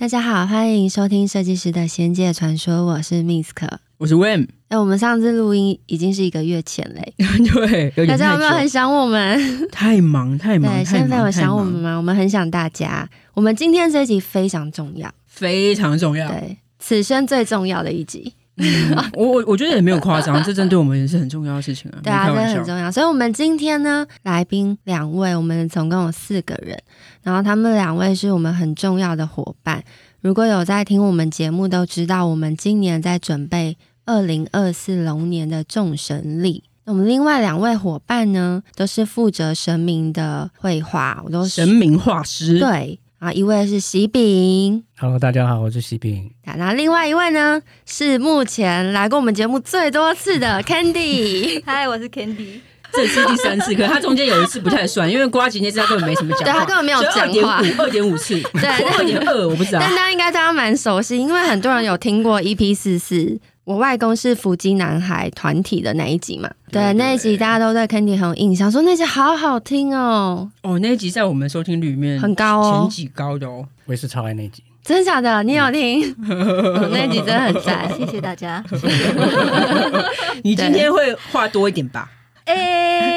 [0.00, 3.68] 大家好，欢迎收听设计师的仙界传说，我是 Misk，
[3.98, 4.48] 我是 Wim。
[4.68, 7.12] 哎，我们上次录音已经是一个月前嘞，
[7.94, 9.68] 对，大家有没有很想我们？
[9.70, 11.98] 太忙太忙，对，现在有想我们吗？
[11.98, 13.06] 我们很想大家。
[13.34, 18.32] 我们今天这一集非常重要，非常重要，对，此生最重要的一集。
[18.56, 21.98] 嗯、我我我觉得也没有夸张，这真对我们也是很重要的事情啊。
[22.02, 22.92] 对啊，真的很重要。
[22.92, 26.78] 所以，我们今天呢，来宾两位，我们总共有四个人，
[27.22, 29.82] 然后他们两位是我们很重要的伙伴。
[30.20, 36.64] 如果有在听我们节目，都知道我们今年在准备二零二四龙年的众神力。
[36.84, 42.58] 那我们另外两位伙伴呢，都是负责神明的绘画，我都是神明画师。
[42.58, 43.00] 对。
[43.20, 46.30] 啊，一位是喜饼，Hello，大家好，我是喜饼。
[46.56, 51.62] 那另外一位呢，是目前来过我们节目最多次的 Candy。
[51.66, 52.60] 嗨，我是 Candy。
[52.90, 59.80] 这是第三次，可是他中间有一次不太算， 因为瓜吉那次他根本没什么讲话，对他根本没有讲话，二点五次，对， 二点二我不知道。
[59.80, 63.38] 但大家应该对他蛮熟悉，因为很多人有听过 EP 四四。
[63.70, 66.50] 我外公是伏击男孩团体的那一集嘛？
[66.72, 70.50] 对，对，对，那一集大家都对 Candy 很有印象，说那集好好听哦。
[70.62, 73.64] 哦，那一集在我们收听率里面很高哦，前几高的哦。
[73.86, 75.44] 我也是超爱那集，真的假的？
[75.44, 76.12] 你有听？
[76.28, 78.60] 嗯、那一集真的很赞， 谢谢大家。
[80.42, 82.10] 你今天会话多一点吧？
[82.44, 82.54] 哎、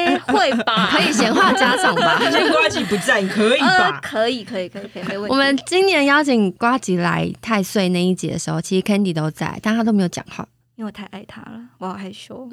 [0.06, 0.88] 欸，会吧？
[0.92, 2.18] 可以闲话家常吧？
[2.20, 3.66] 今天瓜吉不在，可以吧？
[3.66, 5.32] 呃、可以，可以，可以，可以，没问题。
[5.32, 12.48] 我们今年邀请瓜吉来太岁那一集的时候，其实 Candy 都在，但他都没有讲话，因为我太爱他了，我好害羞。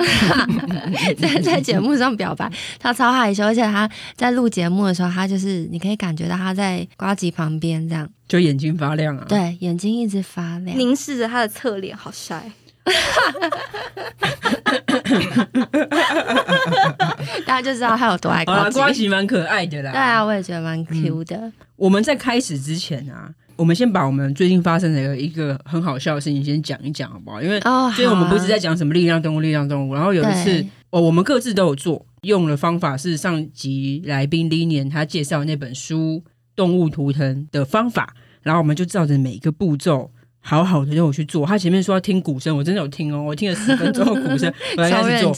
[1.20, 12.52] 在 在节目上表白，他超害羞，而且他在录节目的时候，他就是你可以感觉到他在瓜吉旁边这样，就眼睛发亮啊，对，眼睛一直发亮，凝视着他的侧脸，好帅。
[17.46, 18.80] 大家就知道他有多爱呱吉。
[18.80, 19.92] 呱吉蛮可爱的啦。
[19.92, 21.54] 对啊，我也觉得蛮 Q 的、嗯。
[21.76, 27.42] 我们在开始之前啊，我们先把我们最近发生的一个很好笑的事情先讲一讲，好不好？
[27.42, 27.60] 因为
[27.96, 36.24] 最近我们不是在讲什么力量动物、力量动物，然后有一次哦，我们各自都有做，用的方法是上集来宾 Lilian 他介绍那本书
[36.56, 40.12] 《动物图腾》的方法，然后我们就照着每一个步骤。
[40.42, 45.34] 好好的让我去做，他前面说要听鼓声，我真的有听哦，我听了十分钟鼓声， 我来开始做。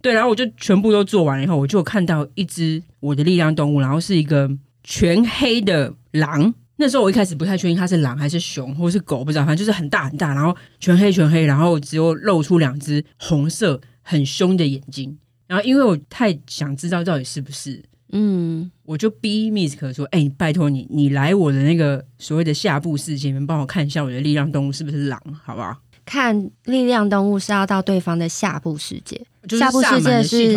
[0.00, 4.50] 对，然后我就全部都做完了以后，我就看到一只我的力量动物，然后是一个
[4.82, 6.52] 全黑的狼。
[6.76, 15.16] 那时候我一开始不太确定它是狼还是熊或是狗，不知道，反正就是很大很大，然后全黑全黑，然后只有露出两只红色很凶的眼睛。
[15.46, 17.82] 然后因为我太想知道到底是不是。
[18.12, 30.52] 嗯，我就逼 Misk 说：“哎、欸，拜托你，你来我的那个所谓的下部世界里面，帮我看一下我的力量动物是不是狼，好不好？”看力量动物是要到对方的下部世界，就是、下部世界是，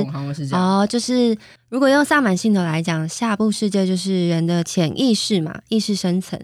[0.45, 1.35] 是哦，就是
[1.69, 6.39] 如果用萨满系统来讲，下部世界就是人的潜意识嘛，意识深层。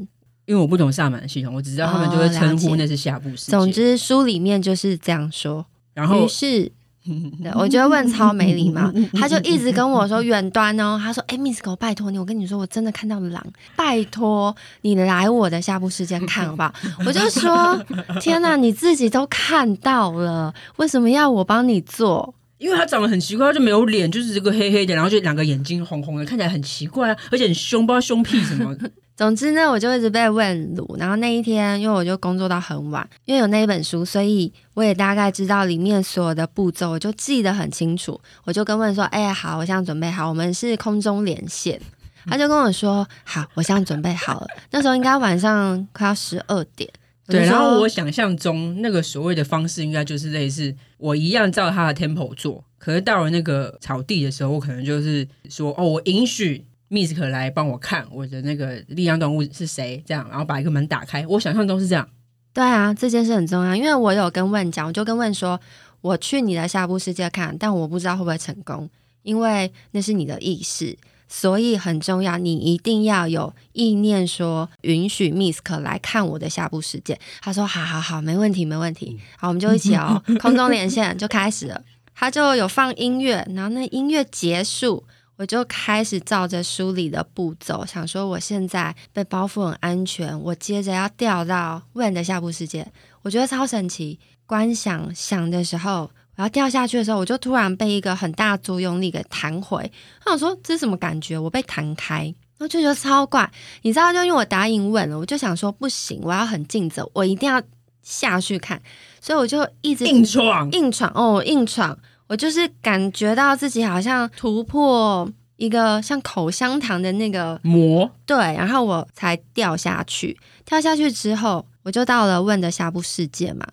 [0.47, 3.55] 因为我不懂萨满系统，我只知道他们就会称呼那是下部世界。
[3.55, 6.71] 哦、总之书里面就是这样说，然后于是。
[7.43, 13.45] 对，我觉得问超没礼貌， 他就一直跟我说远端哦，他说：“哎、欸，Miss 狗拜托你，我跟你说，我真的看到狼，
[13.75, 16.73] 拜托你来我的下部世界看好不好？”
[17.05, 17.79] 我就说
[18.19, 22.33] ：“天哪，你自己都看到了，为什么要我帮你做？
[22.57, 28.75] 因为他长得很奇怪，他就没有脸，就是这个黑黑的，然后就两个眼睛红红的，看起来很奇怪啊，而且很凶，不知道凶屁什么。”
[29.15, 30.95] 总之呢，我就一直被问路。
[30.99, 38.19] 然后那一天，因为我就工作到很晚，因为有那一本书，所以我也大概知道里面所有的步骤，我就记得很清楚。
[38.43, 41.79] 我就跟问说：“哎、欸，好，我现在准备好，我们是空中连线。
[42.27, 46.89] ”他就跟我说：“好，我现在准备好了。”那时候应该晚上快要十二点。
[47.27, 52.61] 对，然后我想象中那个所谓的方式，应该就是类似我一样照他的 tempo 做。
[52.77, 60.03] 可是到了那个草地的时候，我可能就是说：“哦，我允许。” Misk 来帮我看我的那个力量动物是谁？
[60.05, 61.25] 这样，然后把一个门打开。
[61.27, 62.07] 我想象中是这样。
[62.53, 65.59] 对啊，这件事很重要，因为我有跟问讲，我就跟问说，
[65.99, 68.89] 我去你的下部世界看，但我不知道会不会成功，
[69.23, 70.97] 因为那是你的意识，
[71.27, 77.19] 所以很重要，你一定要有意念说允许 Misk 来看我的下部世界。
[77.41, 79.19] 他说好好好，没问题没问题。
[79.37, 81.81] 好，我们就一起哦，空中连线就开始了。
[82.13, 85.03] 他就有放音乐，然后那音乐结束。
[85.37, 92.89] 我就开始照着书里的步骤，想说我现在被包覆很安全，我接着要掉到 Wim 的下部世界，
[93.21, 94.19] 我觉得超神奇。
[94.47, 99.91] 观想想的时候，我要掉下去的时候，我就突然被一个很大作用力给弹回。
[100.23, 101.35] 我想说这是什么感觉？
[101.37, 102.25] 我被弹开，
[102.57, 103.51] 然后就觉得超怪。
[103.81, 107.59] 你知道，就因为我答应 Wim 了，我就想说不行，我要很尽责，我一定要
[108.03, 108.79] 下去看，
[109.19, 111.97] 所以我就一直硬闯，硬闯哦，硬闯。
[112.27, 120.37] 我就是感觉到自己好像突破一个像口香糖的那个膜，对，然后我才掉下去。
[120.65, 123.65] 跳下去之后，我就到了问的下部世界嘛。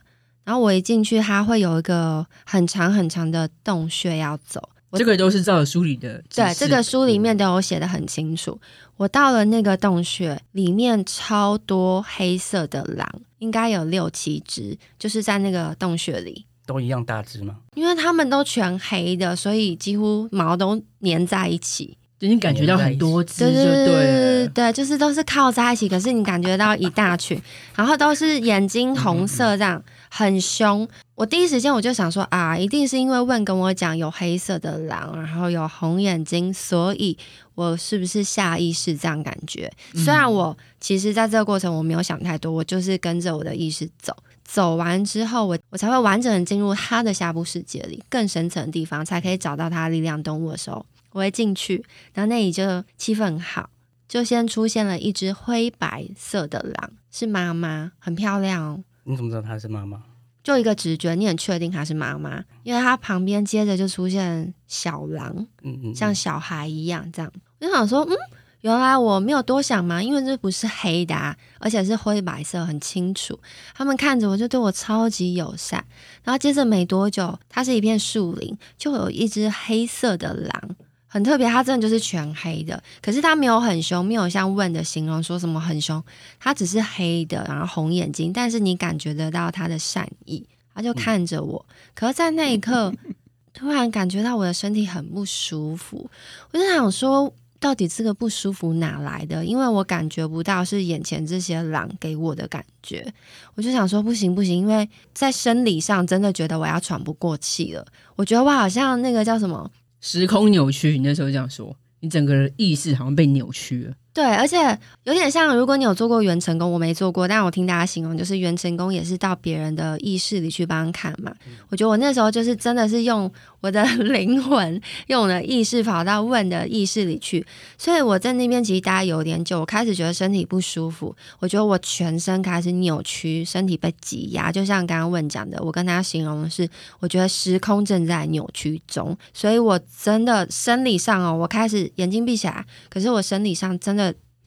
[0.44, 4.68] 然后我一进去，它会有一个很长很长的洞穴要走。
[4.94, 8.60] 这个都是照书里的，对，这个书里面都有写的很清楚。
[8.98, 13.08] 我到了那个洞穴里面，超多黑色的狼，
[13.38, 16.44] 应该有六七只，就是在那个洞穴里。
[16.66, 17.56] 都一样大只吗？
[17.74, 21.96] 因为它们都全黑的，所以几乎毛都粘在一起。
[22.20, 27.36] 已经感觉到很多只，对对对对，就是都是靠在一起，可是你感觉到一大群，
[27.74, 29.82] 然后都是眼睛红色这样。
[30.14, 37.16] 很凶，我第一时间我就想说啊，一定是因为问跟我讲有黑色的狼，然后有红眼睛，所以
[37.54, 39.72] 我是不是下意识这样感觉？
[39.94, 44.14] 虽然我其实在这个过程我没有想太多，我就是跟着我的意识走，
[44.44, 51.84] 走完之后我我才会完整的进入他的下部世界里，更深层的地方才可以找到他力量动物的时候，我会进去，
[52.14, 53.70] 然后那里就气氛很好，
[54.08, 58.84] 就先出现了一只灰白色的狼，是妈妈，很漂亮哦。
[59.04, 60.02] 你怎么知道她是妈妈？
[60.42, 67.32] 就一个直觉，你很确定她是妈妈，因为她旁边接着就出现小狼，嗯嗯，像小孩一样这样。
[67.60, 68.16] 我就想说，嗯，
[68.62, 73.38] 原来我没有多想嘛，因为这不是黑的啊，而且是灰白色，很清楚。
[73.74, 75.84] 他们看着我就对我超级友善，
[76.24, 80.76] 然后接着没多久，它是一片树林，就有一只黑色的狼。
[81.06, 86.02] 很特别，它真的就是全黑的，可是它没有很凶，没有像问的形容说什么很凶，
[86.40, 91.66] 它只是黑的，然后红眼睛，但是你感觉得到它的善意，它就看着我。
[91.68, 92.94] 嗯、可是，在那一刻，
[93.52, 96.08] 突然感觉到我的身体很不舒服，
[96.50, 97.30] 我就想说，
[97.62, 99.44] 到底这个不舒服哪来的？
[99.44, 103.06] 因为我感觉不到是眼前这些狼给我的感觉，
[103.54, 107.86] 我就想说不行不行，因为在生理上真的觉得我要喘不过气了，
[108.16, 109.70] 我觉得我好像那个叫什么？
[110.00, 113.94] 时空扭曲，你那时候这样说，你整个人意识好像被扭曲了。
[114.14, 121.32] 对，而且有点像，如果你有做过元成功，我没做过，但我听大家形容，就是元成功也是到别人的意识里去帮看嘛。
[121.46, 123.32] 嗯、我觉得我那时候就是真的是用
[123.62, 127.42] 我的 灵魂，用我的意识跑到问的意识里去，
[127.78, 136.68] 所以我在那边其实待有点久，我开始觉得身体不舒服，我觉得我全身开始扭曲，身体被挤压，就像刚刚问讲的，我跟他形容的是，
[137.00, 144.01] 我觉得时空正在扭曲中，所以我真的生理上哦，我开始眼睛闭起来，可是我生理上真的。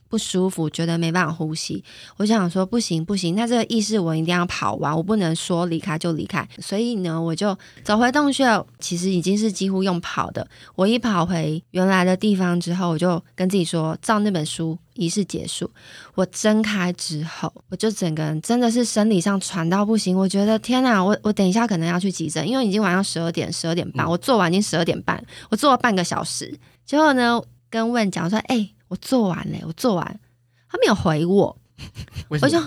[0.08, 1.82] 不舒服，觉得没办法呼吸，
[2.16, 8.44] 我想说不行不行，那这个意识我一定要跑完，我不能说离开就离开，所以呢，我就走回洞穴，
[8.78, 10.46] 其实已经是几乎用跑的。
[10.74, 15.70] 我一跑回原来的地方之后，我就跟自己说，照那本书，仪式结束。
[16.14, 28.75] 我睁开之后，我就整个人真的是生理上喘到不行，我觉得天哪，我我等一下可能要去急诊，因为已经晚上十二点十二点半，我做完已经十二点半，我做了半个小时，结果呢，跟问讲说，哎、欸。
[28.88, 30.20] 我做完了，我做完，
[30.70, 31.56] 他没有回我，
[32.28, 32.62] 我就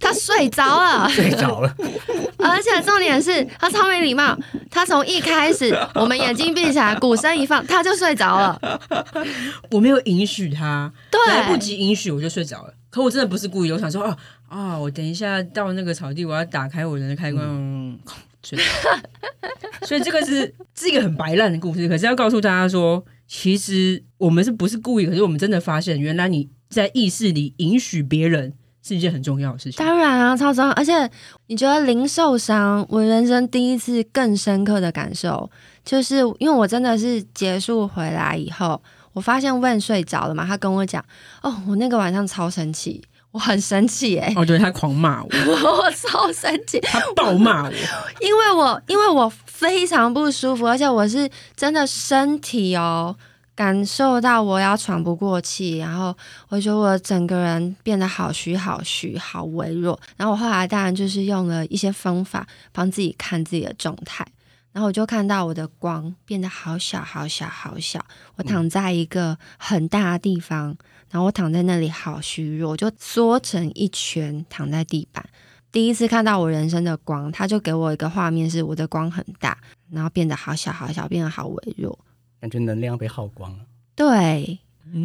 [0.00, 1.76] 他睡着了， 睡着了，
[2.38, 4.36] 而且重点是他超没礼貌，
[4.70, 8.80] 他从一开始我们眼睛闭起来，鼓声一放，他就睡着了，
[9.70, 12.74] 我没有允许他，对，来不及允许我就睡着了。
[12.90, 14.16] 可我真的不是故意，我想说啊
[14.48, 17.98] 啊，我等一下到那个草地，我要打开我的开关。
[19.82, 23.04] 所以这个是是一个很白烂的故事，可是要告诉大家说。
[23.28, 25.06] 其实我们是不是故意？
[25.06, 29.84] 可是我们真的发现，原来你在意识里允许别人是一件很重要的事情。
[29.84, 30.70] 当然啊，超重要！
[30.72, 31.08] 而且
[31.48, 35.50] 你觉得零受伤，我人生第一次更深刻的感受，
[35.84, 41.04] 就是因为我真的是结束回来以后，我发现问睡着了嘛，他跟我讲
[41.44, 43.02] ：“哦，我那个晚上超生气，
[43.32, 45.28] 我很生气哎！”哦，对，他狂骂我，
[45.84, 47.72] 我超生气，他暴骂我，
[48.20, 49.30] 因为我因为我。
[49.58, 53.16] 非常不舒服，而且我是真的身体哦，
[53.58, 56.16] 感受到我要喘不过气，然后
[56.48, 59.98] 我觉得我整个人变得好虚、好虚、好微弱。
[60.16, 64.24] 然后我后来当然就是用了一些方法帮自己看自己的状态，
[64.70, 67.98] 然后我就看到我的光变得好小、好小、好小。
[68.36, 70.76] 我躺在一个很大的地方，
[71.10, 75.28] 然后我躺在那里好虚弱，就缩成一圈躺在地板。
[75.72, 79.58] 第一次看到我人生的光，他就给我一个画面，是我的光很大，
[79.90, 81.98] 然后变得好小好小，变得好微弱，
[82.40, 83.58] 感觉能量被耗光了。
[83.94, 84.58] 对，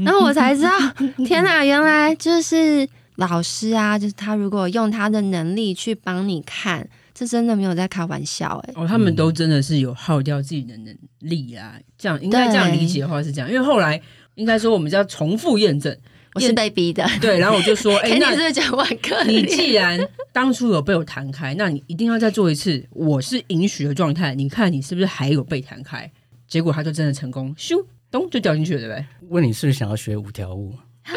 [0.03, 0.71] 然后我才知道，
[1.25, 8.73] 天哪，原来就是老师啊，就是他如果用他的能力去帮你看，这真的没有在开玩笑哎。
[8.75, 14.01] 哦，他们都真的是有耗掉自己的能力啊，这样应该这样理解的话是这样，因为后来
[14.35, 15.95] 应该说我们就要重复验证。
[16.35, 19.23] 我是被逼的， 对，然后我就说， 哎、欸，那你是不是讲万科？
[19.25, 19.99] 你既然
[20.31, 22.83] 当初有被我弹开，那你一定要再做一次。
[22.89, 26.11] 我是允许的状态，你看你是不是还有被弹开？
[26.53, 29.03] 结果他就真的成功，咻，咚就掉进去了，对不对？
[29.29, 30.75] 问你是不是想要学五条悟？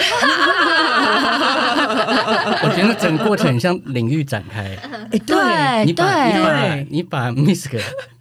[2.63, 4.63] 我觉得整个过程很像领域展开。
[4.81, 7.79] 哎、欸，对，你把对你把你把 Misk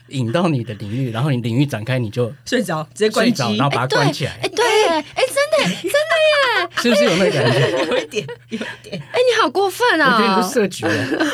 [0.10, 4.32] 引到你的领域，然后你领域展开，你就睡着，直接关机，然后把它关起来。
[4.34, 7.72] 哎、欸，对，哎、欸，真的，真的耶，是不是有那个感觉？
[7.90, 9.02] 有一点，有一点。
[9.12, 10.16] 哎、欸，你好过分啊！
[10.16, 11.26] 我觉得你是设局了。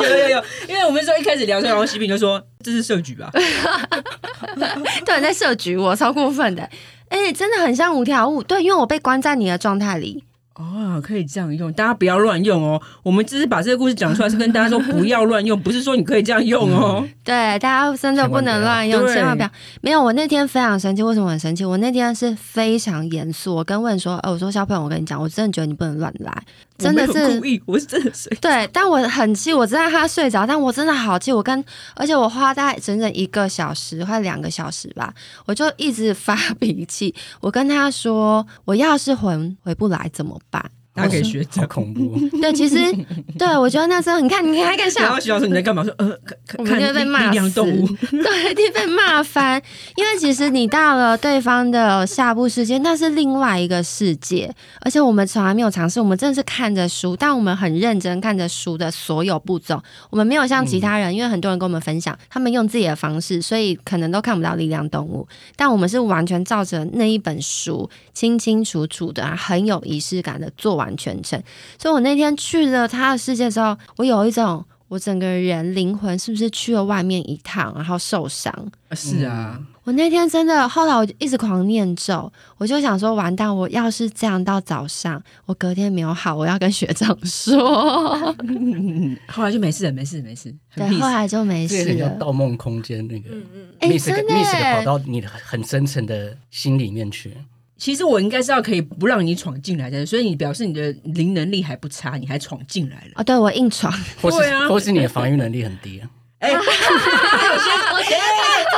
[0.00, 3.30] 有有有，因为我们说一开始聊天，然后喜饼就说这是设局吧？
[5.04, 6.62] 对，在设局，我超过分的。
[7.08, 8.42] 哎、欸，真的很像五条悟。
[8.42, 10.24] 对，因为我被关在你的状态里。
[10.58, 12.80] 哦，可以这样用，大家不要乱用哦。
[13.02, 17.04] 我们只是把这个故事讲出来，是跟大家说不要乱用，不是说你可以这样用哦。
[17.04, 19.50] 嗯、对，大家真的不能乱用，千万不要。
[19.82, 21.62] 没有，我那天非常生气，为什么很生气？
[21.62, 26.42] 我那天是非常严肃，我跟问说，哎、呃，我说小朋友，我跟你讲，我真的觉得你不能乱来，
[26.78, 28.36] 真的是故意，我是真的睡。
[28.40, 31.64] 对，但我很气，我知道他睡着，但我真的好气，我跟，
[31.94, 35.12] 而且我花大概整整一个小时，快两个小时吧，
[35.46, 37.14] 我就一直发脾气。
[37.40, 40.70] 我跟他说，我要是回回不来怎么办？
[40.96, 42.18] 大家可以学，好恐怖。
[42.40, 42.76] 对，其实
[43.38, 45.02] 对我觉得那时候，你看，你还敢笑？
[45.02, 45.84] 然后徐老师你在干嘛？
[45.84, 46.18] 说呃，
[46.56, 49.62] 我们就被骂死， 对，就被骂翻。
[49.96, 54.50] 因为其实你到了对方的下部世界，那是另外一个世界，
[54.80, 56.00] 而且我们从来没有尝试。
[56.00, 59.78] 我们真的是看着书，但我们很认真看着书的所有步骤。
[60.08, 65.28] 我们没有像其他人，因为很多人跟我们分享，他们用自己的方式，所以可能都看不到力量动物。
[65.56, 70.85] 但我们是完全照着那一本书，清清楚楚的，很有仪式感的做完。
[70.96, 71.42] 全程，
[71.78, 78.52] 所以我那天去了他的世界之后，我有一种我整个人灵魂是不是去了外面一趟，然后受伤？
[78.92, 88.32] 是啊，我那天真的，后来我就一直狂念咒，我就想说，完蛋，我要是这样到早上，我隔天没有好，我要跟学长说。
[89.26, 90.54] 后来就没事了，没事，没事。
[90.76, 91.84] 对，后来就没事了。
[91.84, 94.34] 这个叫盗梦空间那个，嗯嗯，哎、欸，真的
[94.74, 97.36] 跑到你的很深层的心里面去。
[97.76, 103.12] 其实我应该是要可以不让你闯进来的，所以你表示你的灵能力还不差，你还闯进来了。
[103.16, 106.08] 哦，对，我硬闯，或是或是你的防御能力很低啊。
[106.38, 108.18] 哎，他有先，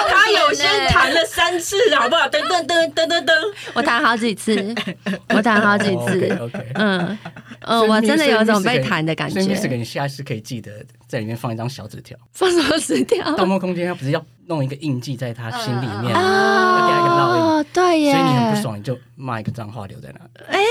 [0.08, 2.28] 他有先弹了三次，好不好？
[2.28, 3.32] 噔噔噔噔噔噔，
[3.74, 4.74] 我弹好几次，
[5.34, 6.28] 我弹好几次。
[6.40, 6.64] OK，, okay.
[6.74, 7.18] 嗯
[7.62, 9.42] 嗯，我真的有种被弹的感觉。
[9.42, 10.70] 所以你下次可以记得
[11.08, 12.16] 在里面放一张小纸条。
[12.32, 13.34] 放什么纸条？
[13.34, 16.78] 盗梦空间他不是要弄一个印记在他心里面吗？
[16.80, 17.42] 要给他一个烙印。
[17.42, 18.12] 哦，对耶。
[18.12, 20.30] 所以你很不爽，你就骂一个脏话留在那里。
[20.48, 20.62] 哎。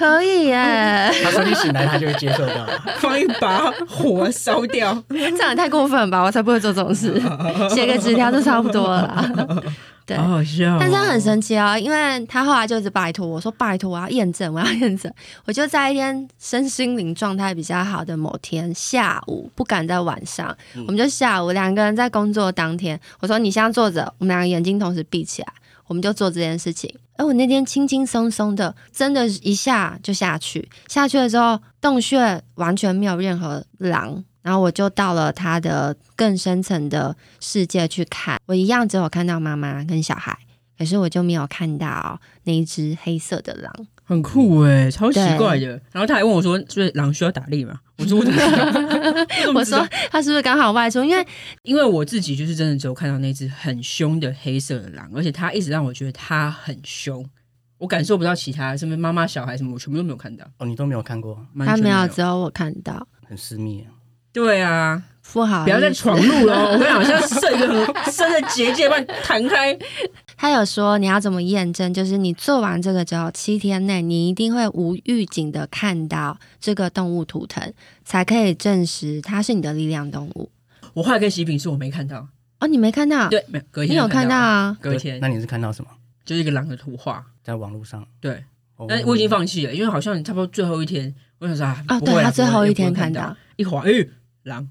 [0.00, 1.10] 可以耶！
[1.22, 2.66] 他说你醒来，他就会接受到，
[2.96, 6.22] 放一把火烧掉，这样也太过分了吧？
[6.24, 7.20] 我才不会做这种事，
[7.68, 9.62] 写个纸条就差不多了啦。
[10.06, 10.78] 对，好好笑哦。
[10.80, 15.12] 但是他很神奇哦，因为他后来就一直拜托我说：“拜托，我要验证，我要验证。”
[15.44, 25.52] 我就在一天身心灵状态比较好的某天下午，不敢在晚上，嗯、我们就下午两个人在工作当天，我说：“你现在坐着，我们两个眼睛同时闭起来，
[25.90, 30.66] 我们就做这件事情。”而我那天轻轻松松的，真的，一下就下去。
[30.86, 38.40] 下去了之后，洞穴完全没有任何狼，然后我就到了它的更深层的世界去看。
[38.46, 40.38] 我一样只有看到妈妈跟小孩，
[40.78, 43.70] 可是我就没有看到那一只黑色的狼。
[44.04, 45.66] 很酷哎、欸，超奇怪的。
[45.92, 51.04] 然后他还问我说：“所以狼需要打猎吗？”我说：“我怎么知道？” 我说：“他是不是刚好外出？
[51.04, 51.26] 因为
[51.62, 57.24] 因为我自己就是真的只有看到那只很凶的黑色的狼，而且他一直让我觉得他很凶。
[57.78, 60.44] 我感受不到其他什么妈妈、小孩什么，我全部都没有看到。
[60.58, 61.46] 哦，你都没有看过？
[61.58, 63.06] 他没有，只有我看到。
[63.26, 63.86] 很私密。
[64.32, 66.70] 对啊，不好，不要再闯入了。
[66.72, 69.76] 我跟你讲，好像设一个很 深的结界，把你弹开。
[70.36, 71.92] 他有说你要怎么验证？
[71.92, 77.72] 就是你做完这个之后，七天内你一定会无预警的看到这个动物图腾，
[78.04, 80.50] 才可以证实它是你的力量动物。
[80.94, 82.26] 我后来跟喜饼是我没看到
[82.58, 83.28] 哦，你没看到？
[83.28, 84.76] 对，没有隔天你有看到啊？
[84.80, 85.90] 隔天，那你是看到什么？
[86.24, 88.04] 就是一个狼的图画，在网络上。
[88.20, 88.42] 对，
[88.88, 93.90] 但我已经放弃了，因为好像差不多最后一天，我想说啊，哦，对他最后一天看到一滑，哎，
[94.44, 94.68] 狼。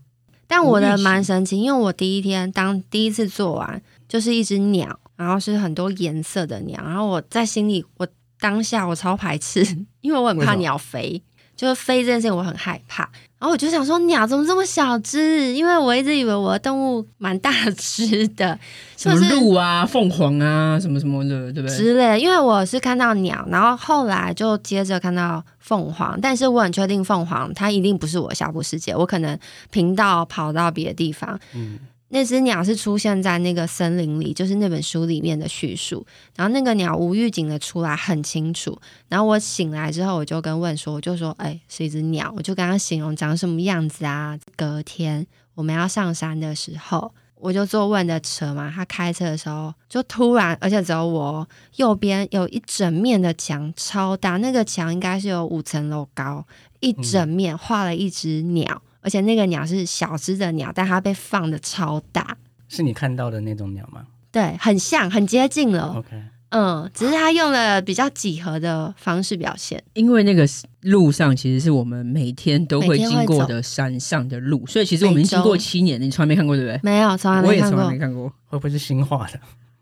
[0.49, 4.99] 但我的蛮神奇，因为我第一天当第一次做完，就是一只鸟。
[5.15, 8.07] 然后是很多颜色的鸟，然后我在心里，我
[8.39, 9.61] 当下我超排斥，
[9.99, 11.21] 因为我很怕鸟飞，
[11.59, 13.03] 就是飞这件事情我很害怕。
[13.37, 15.53] 然后我就想说，鸟怎么这么小只？
[15.53, 18.57] 因为我一直以为我的动物蛮大只的，
[18.95, 21.77] 什么鹿啊、凤凰啊，什么什么的，对不对？
[21.77, 22.17] 之类。
[22.17, 29.37] 因为我是看到鸟，然后后来就接着看到凤凰，但是我很确定凤凰它一定不是我下部世界，我可能
[29.69, 31.37] 频道跑到别的地方。
[31.53, 31.79] 嗯。
[32.09, 36.05] 那只鸟是出现在那个森林里，就是那本书里面的叙述。
[36.35, 38.77] 然后那个鸟无预警的出来，很清楚。
[39.07, 42.33] 然后我醒来之后，我就跟问说，我就说，哎、欸，是一只鸟。
[42.35, 44.37] 我就跟他形容长什么样子啊。
[44.55, 56.45] 隔天我们要上山的时候，我就坐问的车嘛，他开车的时候就突然，而且只有我右边有一整面的墙超大，那个墙应该是有五层楼高，
[56.79, 62.37] 一整面画了一只鸟，嗯、而且那个鸟是小只的鸟，但它被放的超大。
[62.67, 64.03] 是你看到的那种鸟吗？
[64.31, 65.95] 对，很像，很接近了。
[65.97, 66.09] OK，
[66.49, 70.47] 嗯，只是它用了比较几何的方式表现，因为那个
[70.81, 76.79] 路上其实是我们每天都会经过的山上的路，所以其实我们已经经过七年，你从来没看过对不对？
[76.83, 79.39] 没有，从来没看过，我也从来没看过，会不会是新画的？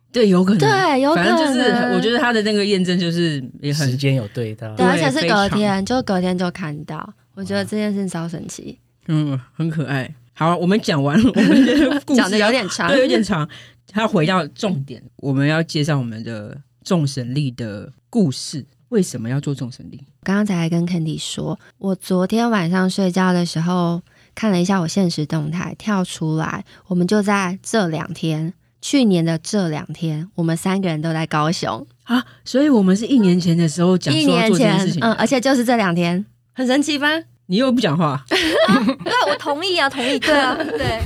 [0.09, 10.13] 对，有可能，对，有可能，反正就是我觉得他的那个验证就是也很时间有对到，对，而且是隔天，就隔天就看到，我觉得这件事超神奇，嗯，很可爱。
[10.33, 13.47] 好，我们讲完了， 我们讲的有点长，对，有点长。
[13.89, 18.65] 他回到重点，我们要介绍我们的众神力的故事。
[18.89, 20.01] 为什么要做众神力？
[20.23, 24.01] 刚刚才跟 Candy 说，我昨天晚上睡觉的时候
[24.33, 37.07] 看了一下我现实动态，跳出来，我们就在这两天，去年的这两天，我们三个人都在高雄啊，所以我们是一年前的时候讲说要做这件事情，嗯，而且就是这两天，很神奇吧？
[37.47, 38.23] 你又不讲话？
[38.67, 40.19] 啊、对，我同意啊，同意。
[40.19, 41.01] 对啊， 对，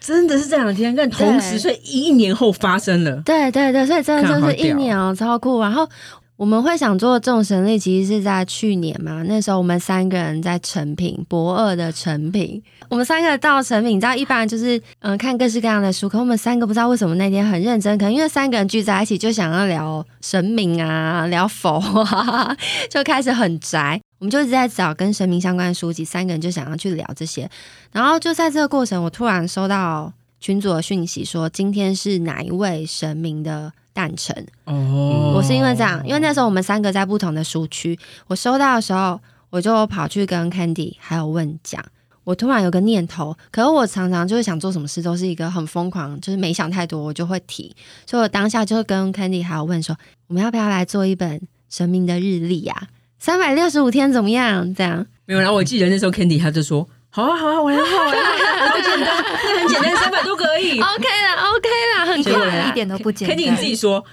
[0.00, 3.22] 真的是这两天，但同时，所以一年后发生了。
[3.24, 5.60] 对对对，所以真的就是一年哦，超酷。
[5.60, 5.88] 然后
[6.36, 22.56] 我们会想做众神力，其实是在去年嘛，那时候我们三个人在成品博二的成品，我们三个到成品，你知道，一般人就是嗯看各式各样的书，可我们三个不知道为什么那天很认真，可能因为三个人聚在一起就想要聊神明啊，聊佛啊，
[22.90, 24.00] 就开始很宅。
[24.18, 27.48] 我们就一直在找跟神明相关的书籍，三个人就想要去聊这些。
[27.92, 34.46] 然后就在这个过程，我突然收到群组的讯息，说今天是哪一位神明的诞辰。
[34.64, 39.20] 哦，我是因为这样，因为那时候我们三个在不同的书区，我收到的时候，
[39.50, 41.84] 我就跑去跟 Candy 还有问讲。
[42.24, 47.72] 我突然有个念头，可是我常常就是想做什么事都是一个很疯狂，就是没想太多，我就会提。
[48.04, 49.96] 所以我当下就跟 Candy 还有问说，
[50.26, 52.88] 我们要不要来做一本神明的日历呀？
[53.26, 54.72] 三百六十五天怎么样？
[54.72, 55.40] 这样没有。
[55.40, 63.36] 然后我记得那时候 Candy 他就说：“好啊，好啊，我来画，我来画，很简单，很简单，三百都可以。” OK 啦，OK 啦，很简单，一点都不简单。
[63.36, 64.04] Candy 你自己说，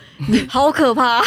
[0.50, 1.24] 好可怕，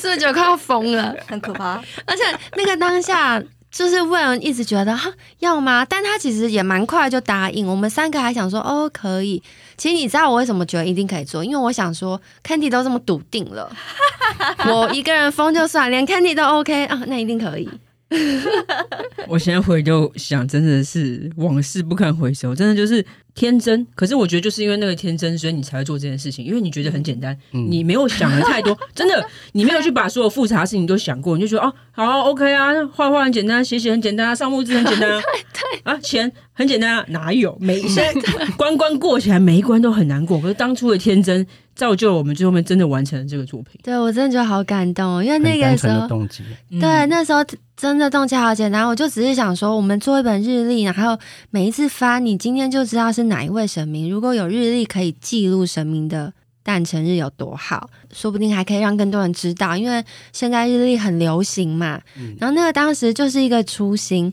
[0.00, 1.14] 是不是快要疯了？
[1.28, 1.80] 很可怕。
[2.04, 2.24] 而且
[2.56, 3.40] 那个当下。
[3.70, 5.86] 就是问，一直觉得哈要吗？
[5.88, 7.66] 但他其实也蛮快就答应。
[7.66, 9.42] 我们三个还想说哦可以。
[9.76, 11.44] 其实你知道我为什么觉得一定可以做？
[11.44, 13.70] 因为我想说，Candy 都这么笃定了，
[14.66, 17.68] 我一个人疯就算，连 Candy 都 OK 啊，那一定可以。
[19.28, 23.86] 我现在回头想，真的是往事不堪回首，真的就是天真。
[23.94, 28.76] 可是我觉得就是因为那个天真，所以你才会做这件事情，因为你觉得很简单，嗯、你没有想的太多。
[28.94, 35.20] 真的，你没有去把所有复杂的事情都想过，你就觉得哦，好 OK 啊，画画很简单，写写很简单啊，上木字很简单啊，
[35.54, 37.56] 对啊，钱很简单啊，哪有？
[37.60, 38.16] 每一关
[38.56, 40.40] 关关过起来，每一关都很难过。
[40.40, 41.46] 可是当初的天真。
[41.80, 43.80] 造就了我们最后面真的完成了这个作品。
[43.82, 46.42] 对，我真的觉得好感动，因为那个时候，动机
[46.78, 47.42] 对，那时候
[47.74, 54.10] 真的动机好简单，我就只是想说，我们做一本日历，然后每一次发，你今天就知道是哪一位神明。
[54.10, 56.30] 如果有日历可以记录神明的
[56.62, 61.98] 诞辰日有多好，说不定还可以让更多人知道，因为现在日历很流行嘛。
[62.38, 64.30] 然后那个当时就是一个初心。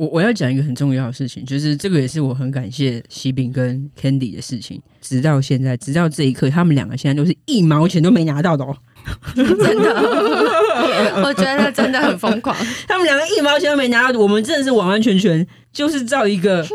[0.00, 4.80] 我我要讲一个很重要的事情，就是这个也是我很感谢喜饼跟 Candy 的事情。
[5.02, 8.74] 直到现在，直到这一刻，他们两个现在都是一毛钱都没拿到的哦。
[9.36, 9.46] 真
[9.82, 9.92] 的，
[11.22, 12.56] 我觉得真的很疯狂。
[12.88, 16.66] 他们两个一毛钱都没拿到，我们真的是完完全全就是照一个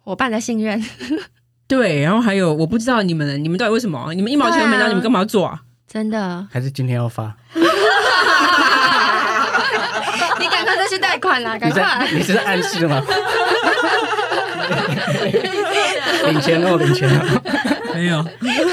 [0.00, 0.84] 伙伴的信任。
[1.66, 4.12] 对，然后还有我不知道你们，你们到底为什么？
[4.12, 5.62] 你们一毛钱都没拿，啊、你们干嘛要做啊？
[5.88, 6.46] 真的？
[6.50, 7.34] 还是今天要发？
[11.16, 11.58] 去贷款啦！
[11.58, 12.10] 赶快！
[12.12, 13.02] 你是暗示吗？
[16.28, 17.42] 领钱哦，领钱哦！
[17.94, 18.24] 没有，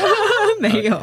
[0.60, 1.00] 没有。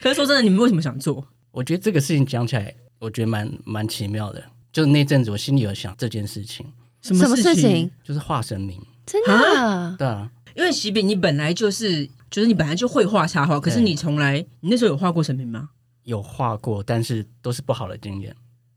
[0.00, 1.26] 可是说真的，你们为什么想做？
[1.50, 4.42] 我觉得这个事情讲起来，我觉得蛮蛮奇妙的。
[4.72, 6.64] 就那阵子，我心里有想这件事情。
[7.02, 7.90] 什么事情？
[8.04, 8.80] 就是画神明。
[9.06, 9.96] 真的？
[9.98, 10.30] 对啊。
[10.54, 15.70] 因为喜饼，你本来就是，就是你本来就会画插画，可是你从来，你那时候有画过神明吗？
[16.04, 18.34] 有画过，但是都是不好的经验。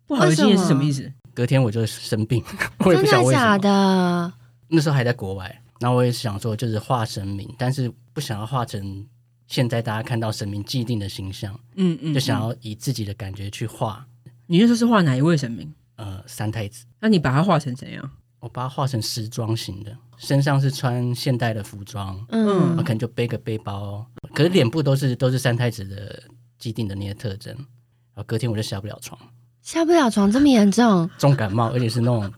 [0.08, 1.12] 不好的经验是什么意思？
[1.34, 2.44] 隔天我就生病，
[2.86, 3.58] 我也不晓得为什么。
[3.58, 4.34] 真的假的？
[4.70, 9.06] 那时候还在国外，然后我也想说，就是画神明，但是不想要画成
[9.48, 11.60] 现在大家看到神明既定的形象。
[11.76, 14.06] 嗯嗯，就想要以自己的感觉去画。
[14.48, 15.74] 你那时候是画哪一位神明？
[15.96, 16.86] 呃，三太子。
[17.00, 18.12] 那你把它画成怎样？
[18.40, 26.22] 我把它画成时装型的，身上是穿现代的服装，嗯，我可能就背个背包，可是脸部都是都是三太子的
[26.60, 27.54] 既定的那些特征。
[27.56, 29.18] 然后隔天我就下不了床。
[29.64, 31.10] 下不了床这么严重？
[31.18, 32.32] 重感冒，而且是那种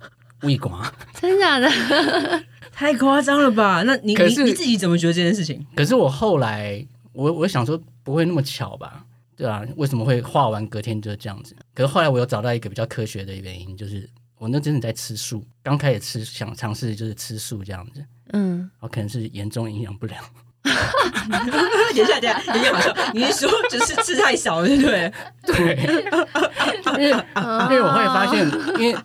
[0.44, 0.74] 胃管。
[1.20, 1.70] 真的假的？
[2.72, 3.82] 太夸张了吧？
[3.84, 5.66] 那你你你自己怎么觉得这件事情？
[5.76, 9.04] 可是我后来，我我想说不会那么巧吧？
[9.36, 11.56] 对啊，为什么会画完隔天就是这样子？
[11.74, 14.08] 可是后来我有找到一个比较科学的原因，就是
[14.38, 20.24] 我那真的在吃素，刚开始吃想尝试就是吃素这样子，嗯，我可能是严重营养不良。
[20.66, 22.94] 等一下，等一下，有点好笑。
[23.14, 25.14] 你是说就是吃太少了，对不对？
[25.46, 25.54] 对，
[26.98, 28.46] 因为因为我后来发现，
[28.80, 29.00] 因为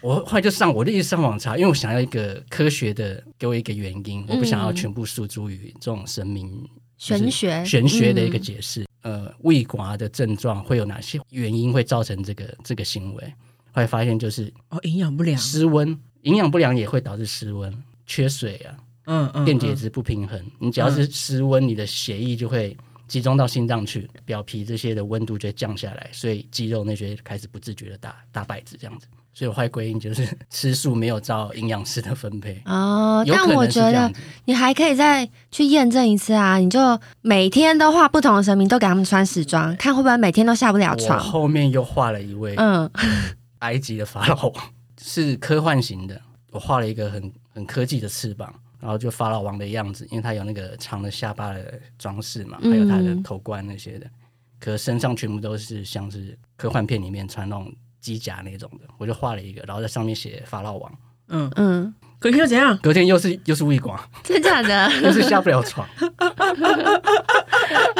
[0.00, 8.86] 我后来就上，我就一直上网查，因为我想要一个科学的，给我一个原因，我不想要全部诉诸于这种神明玄学玄学的一个解释。
[9.02, 13.24] 呃，胃寡的症状会有哪些原因会造成这个这个行为？
[13.72, 17.72] 后来发现就是哦，营养不良、失温，营养不良也会导致失温、
[18.06, 18.76] 缺水啊。
[19.06, 22.76] 嗯嗯，电解质不平衡，嗯嗯、你只要是失温，你的血液就会
[23.08, 29.06] 集中到心脏去，表皮这些的温度就会降下来，所以肌肉那些开始不自觉的打打摆子这样子。
[29.32, 33.24] 所以我会归因就是 吃素没有照营养师的分配哦。
[33.26, 34.12] 但我觉得
[34.44, 41.16] 你还可以再去验证一次啊，你就每天都画不同的神明，都给他们穿时装，看会不会每天都下不了床。
[41.16, 42.90] 我后面又画了一位，嗯，
[43.60, 44.64] 埃及的法老王
[45.00, 48.52] 是科幻型的，我画了一个很很科技的翅膀。
[48.80, 54.10] 然后就法老王的样子，因为他有那个长的下巴的装饰嘛，还有他的头冠那些的，嗯、
[54.58, 60.92] 可身上全部都是像是科幻片里面穿那种机甲那种的，我就画了一个，然后在上面写法老王。
[61.32, 62.76] 嗯嗯，隔天又怎样？
[62.78, 64.90] 隔天又是又是胃寡，真的假的？
[65.02, 65.88] 又是下不了床。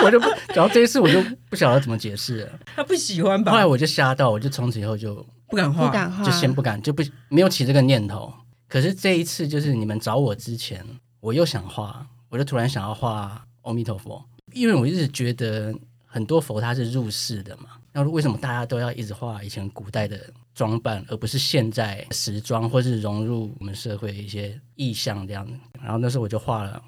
[0.03, 2.49] 我就不，然后这一次我就不晓得怎么解释了。
[2.75, 3.53] 他不喜欢吧？
[3.53, 8.33] 后来我就吓到，我就从此以后就不敢画，不敢画，就先不敢，就不没有起这个念头。
[8.71, 10.87] 可是这一次，就是你们找我之前，
[11.19, 15.75] 我又想画，我就突然想要画阿弥陀佛，因为我一直觉得
[16.07, 17.71] 很多佛它是入世的嘛。
[17.93, 25.53] 那为什么大家都要一直画以前古代的装扮，而不是现在时装，或是融入我们社会一些意象这样子？
[25.83, 26.81] 然后那时候我就画了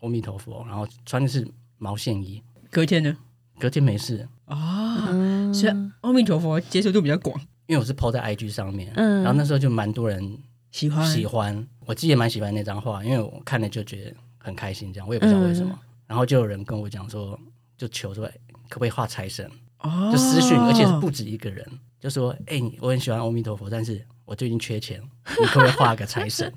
[0.00, 1.46] 阿弥陀佛，然后穿的是
[1.76, 2.42] 毛线衣。
[2.70, 3.14] 隔天呢？
[3.58, 5.12] 隔天没事啊，
[5.52, 10.38] 所以阿弥陀佛接受度比较广，因为我是 PO 在 IG 上面，嗯，然后那时候就蛮多人。
[10.76, 15.70] 喜欢喜欢，我自己也蛮喜欢那张画，因为我看了就觉得很开心，这样我也不知道为什么。
[15.72, 17.38] 嗯、然后就有人跟我讲说，
[17.78, 18.26] 就求说
[18.68, 21.66] 可不可以画财神，哦、就私讯，而且是不止一个人，
[21.98, 25.00] 就说哎、欸，我很喜欢阿弥陀佛，但是我最近缺钱，
[25.40, 26.52] 你可不可以画个财神？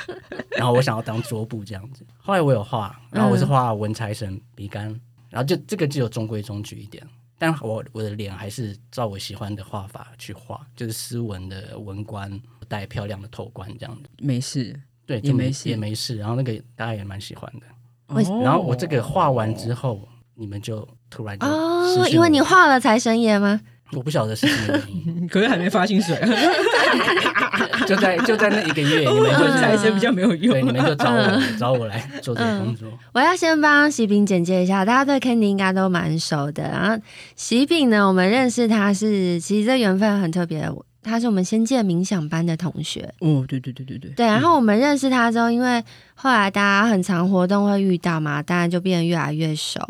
[0.58, 2.04] 然后我想要当桌布这样子。
[2.18, 4.84] 后来我有画，然后我是画文财神比干，
[5.30, 7.02] 然后就这个就有中规中矩一点。
[7.42, 14.02] 但我我的脸还是照我喜欢的画法去画，就是斯文的文官，戴漂亮的头冠这样子。
[14.18, 16.16] 没事，对，也没事，也没事。
[16.16, 17.66] 然后那个大家也蛮喜欢的。
[18.14, 23.60] 哦、然后我这个画完之后，哦、你们就突然就哦，因为你画了财神爷吗？
[23.94, 26.16] 我不晓得是什么原因， 可是还没发薪水，
[27.86, 32.88] 就在就在那一个月， 你们就是财神比较没有用，对，你们就找我找我来做这个工作。
[33.12, 36.62] 我要先帮喜饼简介一下，大家对 Candy 应该都蛮熟的。
[36.62, 37.02] 然后
[37.36, 40.68] 喜饼呢，我们认识他是其实这缘分很特别。
[41.02, 44.26] 他是我们仙界冥想班的同学哦，对对对对对，对。
[44.26, 45.82] 然后我们认识他之后，因为
[46.14, 49.80] 后来大家很常活动会遇到嘛，当然就变得越来越熟。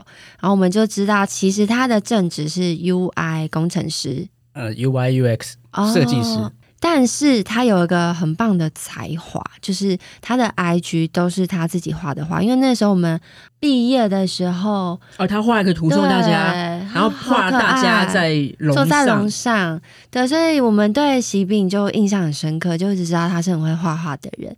[0.41, 5.55] 然后我们就知道，其实他的正职是 UI 工程师，呃，UI UX
[5.93, 6.39] 设计师。
[6.83, 12.43] 哦但是他有一个很棒的才华，就是他的 IG 都是他自己画的画。
[12.43, 13.19] 因为那时候我们
[13.61, 16.59] 毕业的时候，哦，他画一个图送大家，对
[16.93, 24.49] 然后画大家在龙上，坐在龙上，对，所以我们对喜饼就印象很深刻，就一直知道他是很会画画的人。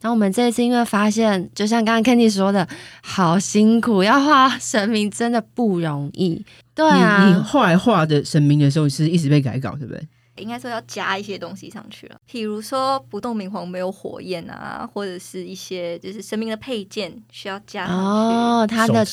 [0.00, 2.66] 然后我们这一次因为发现，就像刚刚 Kenny 说的，
[3.02, 6.44] 好辛苦，要画神明真的不容易。
[6.74, 10.02] 对啊，你后来画的神明的时候是一直被改稿，对不对？
[10.36, 19.06] 应该说要加一些东西上去了，比如说不动明皇没有火焰啊，或者是一些就是神明的配件需要加上去哦，他的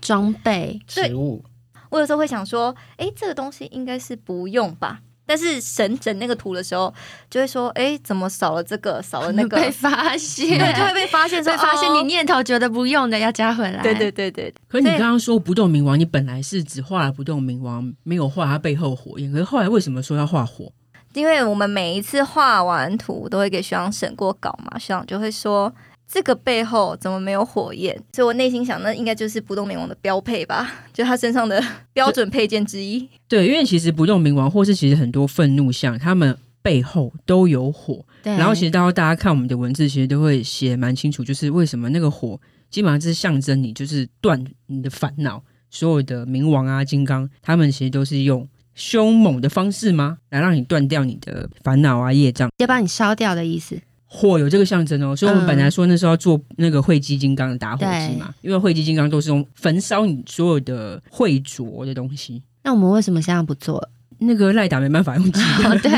[0.00, 1.44] 装备食物。
[1.90, 5.02] 我有时候会想说，哎，这个东西应该是不用吧。
[5.32, 6.92] 但是神整那个图的时候，
[7.30, 13.82] 就会说：“哎，怎么少了这个，少了那个？”被发现，对，就会被发现，所以发现你念头觉得不用的要加回来。
[13.82, 14.52] 对对对对。
[14.68, 19.32] 可是你刚刚说不动明王，你本来是只画了不动明王，没有画他背后火焰。
[19.32, 20.70] 可是后来为什么说要画火？
[21.14, 25.72] 因为我们每一次画完图都会给学长审过稿嘛，学长就会说。
[26.12, 27.98] 这个背后怎么没有火焰？
[28.12, 31.58] 所以我内心想，那应该就是不动明王的标配吧，就他身上的
[31.94, 33.08] 标准配件之一。
[33.26, 38.04] 对，因为其实不动明王，或是其实很多愤怒像，他们背后都有火。
[38.22, 38.36] 对。
[38.36, 45.42] 然后其实到大家看我们的文字，其实都会写蛮清楚，就是为什么那个火基本上是象征你，就是断你的烦恼。
[45.70, 53.80] 所有的冥王啊、金刚，他们其实都是用凶猛的方式吗，来让你断掉你的烦恼啊、业障，要把你烧掉的意思。
[54.14, 62.42] 火有这个象征哦，所以我们本来说那时候要做那个汇基金刚的打火机嘛，因为汇基金刚都是用焚烧你所有的会浊的东西。
[62.62, 63.88] 那我们为什么现在不做？
[64.18, 65.90] 那个赖打没办法用机、 哦，对，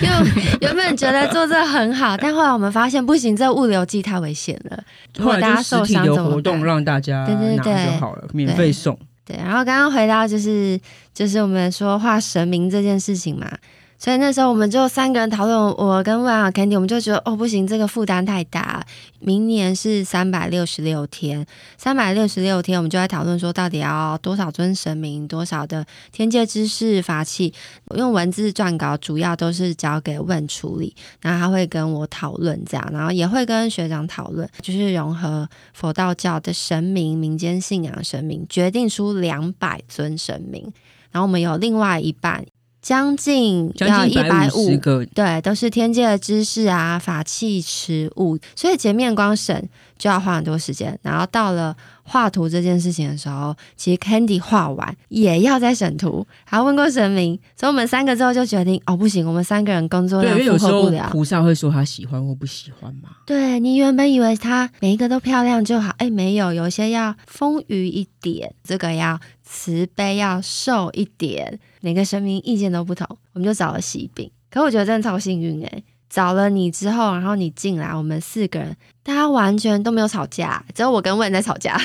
[0.00, 4.82] 因为原本觉得做这很好，但后来我们发现不行，这物流机太危险了。
[5.18, 8.96] 如果大家受伤的活动让大家拿就好了，免费送。
[9.26, 10.80] 对，然后刚刚回到就是
[11.12, 13.50] 就是我们说画神明这件事情嘛。
[13.98, 18.84] 所以那时候我们就三个人讨论，我跟万和 Candy，我们就觉得哦不行，这个负担太大。
[19.18, 21.44] 明年是三百六十六天，
[21.78, 27.52] 三百六十六天，我们就在讨论说，到底要多少尊神明，多少的天界知识法器。
[27.86, 40.62] 我用文字撰稿，主要都是交给问处理，然后他会跟我讨论这样，然后也会跟学长讨论，就是融合佛道教的神明、民间信仰神明，决定出两百尊神明，
[41.10, 42.44] 然后我们有另外一半。
[42.86, 44.76] 将近要一百五
[45.12, 61.08] 对，都是天界的知识啊，法器、持物，所以前面光审就要花很多时间，然后到了画图这件事情的时候，其实 Candy 画完也要再审图，还问过神明，所以我们三个之后就决定，哦，不行，我们三个人工作量负荷不了。
[61.10, 63.10] 菩萨会说他喜欢或不喜欢吗？
[63.26, 71.58] 对，你原本以为他每一个都漂亮就好，哎，没有，有些要丰腴一点，这个要慈悲，要瘦一点。
[71.80, 74.30] 每个神明意见都不同，我们就找了喜饼。
[74.50, 81.80] 可我觉得真的超幸运诶，找了你之后，然后你进来，我们四个人，大家完全都没有吵架，只有我跟问在吵架。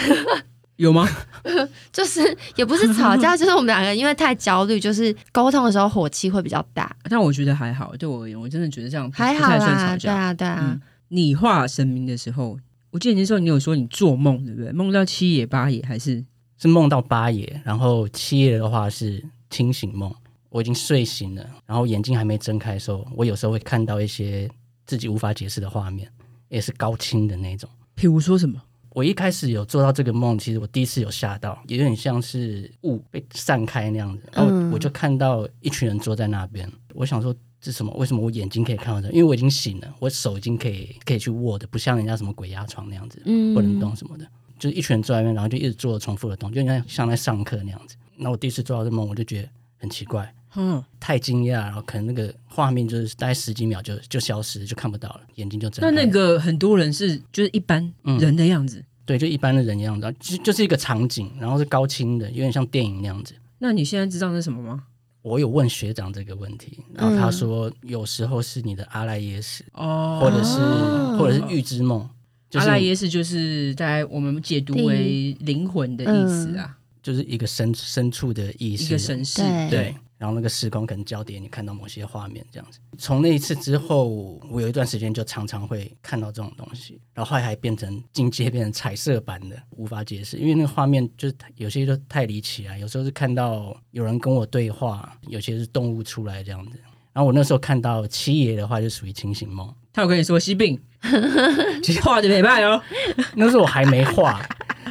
[0.78, 1.08] 有吗？
[1.94, 6.96] 就是也不是吵架， 就是我们两个因为太焦虑，就是沟通的时候火气会比较大。
[7.04, 9.98] 但我觉得还好，对我而言，我真的觉得这样还好啦。
[9.98, 10.60] 对啊，对啊。
[10.62, 12.58] 嗯、你画神明的时候，
[12.90, 14.72] 我记得那时候你有说你做梦，对不对？
[14.72, 16.24] 梦到七爷八爷，还是
[16.58, 17.62] 是梦到八爷？
[17.64, 19.24] 然后七爷的话是。
[19.52, 20.10] 清醒梦，
[20.52, 24.50] 我已经睡醒了，然后眼睛还没睁开的时候，我有时候会看到一些
[24.86, 26.12] 自己无法解释的画面，
[26.50, 27.70] 也是高清的那种。
[27.96, 28.62] 譬如说什么？
[28.90, 36.68] 我一开始有做到这个梦，其实我第一次有吓到，也有点像是雾被散开那样子，然后我就看到一群人坐在那边。
[36.68, 37.94] 嗯、我想说这是什么？
[37.94, 39.08] 为什么我眼睛可以看到这？
[39.14, 44.28] 因为我已经醒了，我手已经可以可以去握的，不像人家什么鬼压床那样子，嗯，不能动什么的，
[44.60, 47.96] 就是一群人坐在那边，然后就一直做重复的动，就像像在上课那样子。
[48.18, 55.80] 那我第一次做到这梦，我就觉得很奇怪，嗯，太惊讶，然后可能那个画面就是大概十几秒就就消失，就看不到了，眼睛就睁。
[55.82, 57.82] 那那个很多人是就是一般
[58.20, 63.34] 人的样子，嗯、对，就一般的人样子，就就是一个场景，然后是高清的，有点像电影那样子。
[63.60, 64.84] 那你现在知道那是什么吗？
[65.22, 70.60] 我有问学长这个问题，然后他说、嗯、有时候是你的阿赖耶识哦，或者是
[71.18, 72.10] 或者是预知梦，
[72.50, 76.78] 就是、阿赖耶识就是在我们解读为灵魂的意思啊。
[77.04, 79.96] 就是一个深深处的意思，一个神识，对，对。
[80.22, 82.78] 然后那个时空可能交叠，你看到某些画面这样子。
[83.00, 84.08] 从那一次之后，
[84.52, 92.78] 我有一段时间就常常会看到这种东西，然后后来还变成进阶，变成彩色版的，无法解释，因为那个画面就是有些就太离奇了。
[92.78, 96.80] 有时候是看到有人跟我对话，有些是动物出来这样子。
[97.14, 99.74] 然后我那时候看到七爷的话，就属于清醒梦。
[99.92, 100.80] 他有跟你说西病，
[101.82, 102.80] 其实画的没败哦。
[103.34, 104.40] 那时候我还没画。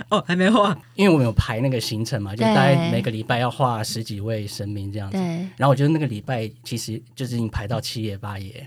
[0.09, 5.17] 哦，还没画，因为我们有排那个行程嘛，就大概每个礼拜要画十几位神明这样子。
[5.17, 5.23] 对。
[5.57, 8.67] 然后我觉得那个礼拜其实就是已经排到七爷八爷，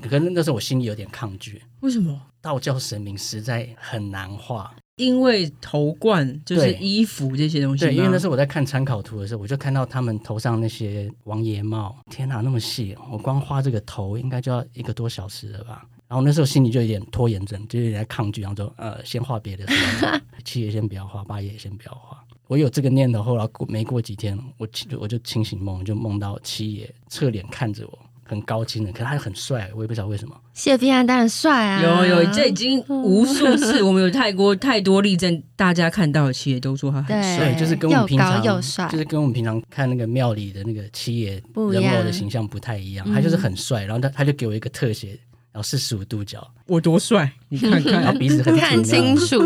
[0.00, 1.62] 可是那时候我心里有点抗拒。
[1.80, 2.20] 为什么？
[2.40, 7.86] 道教神明实在很难画，因为头冠就是衣服这些东西。
[7.86, 15.86] 对，因为那时候我在看参考图的时候，我就看到他们头上那些王爷帽，天哪，那么细，我光画这个头应该就要一个多小时了吧。
[16.06, 19.64] 然后那时候心里就有点拖延症，就有点抗拒，然后说呃，先画别的，
[20.44, 22.22] 七爷先不要画，八爷也先不要画。
[22.46, 24.68] 我有这个念头，后来过没过几天，我
[25.00, 30.38] 我就清醒梦，就梦到七爷侧脸看着我，很高清的，可是他很帅，我也不知道为什么。
[30.52, 45.18] 谢必安当然帅啊，有有，这已经无数次，我们有太多太多例证，大家看到的七爷都说他很帅，就是跟我们平常就是跟我们平常看那个庙里的那个七爷人偶的形象不太一样，他就是很帅，然后他他就给我一个特写。
[45.54, 47.32] 然后四十五度角，我多帅！
[47.48, 49.40] 你看看， 然后鼻子很看清楚。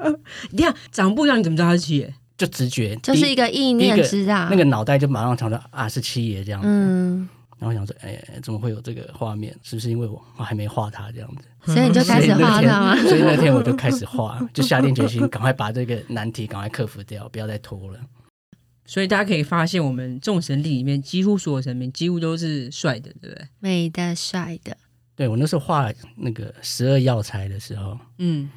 [0.50, 2.14] 你看长不一样，你怎么知道他是七爷？
[2.38, 4.48] 就直觉，就是一个意念知道。
[4.48, 6.66] 那个脑袋就马上想到啊，是七爷这样子。
[6.66, 7.28] 嗯。
[7.58, 9.54] 然后想说，哎，怎么会有这个画面？
[9.62, 11.74] 是不是因为我我还没画他这样子？
[11.74, 12.96] 所以你就开始画他吗？
[13.04, 18.00] 所以那天我就开始画，就下定决心，赶快把这个难题赶快克服掉，不要再拖了。
[18.86, 23.48] 所以大家可以发现，我们众神力里面，几乎所有神明几乎都是帅的，对不对？
[23.58, 24.74] 美的、帅的。
[25.20, 28.48] 对，我那时候画那个十二药材的时候，嗯，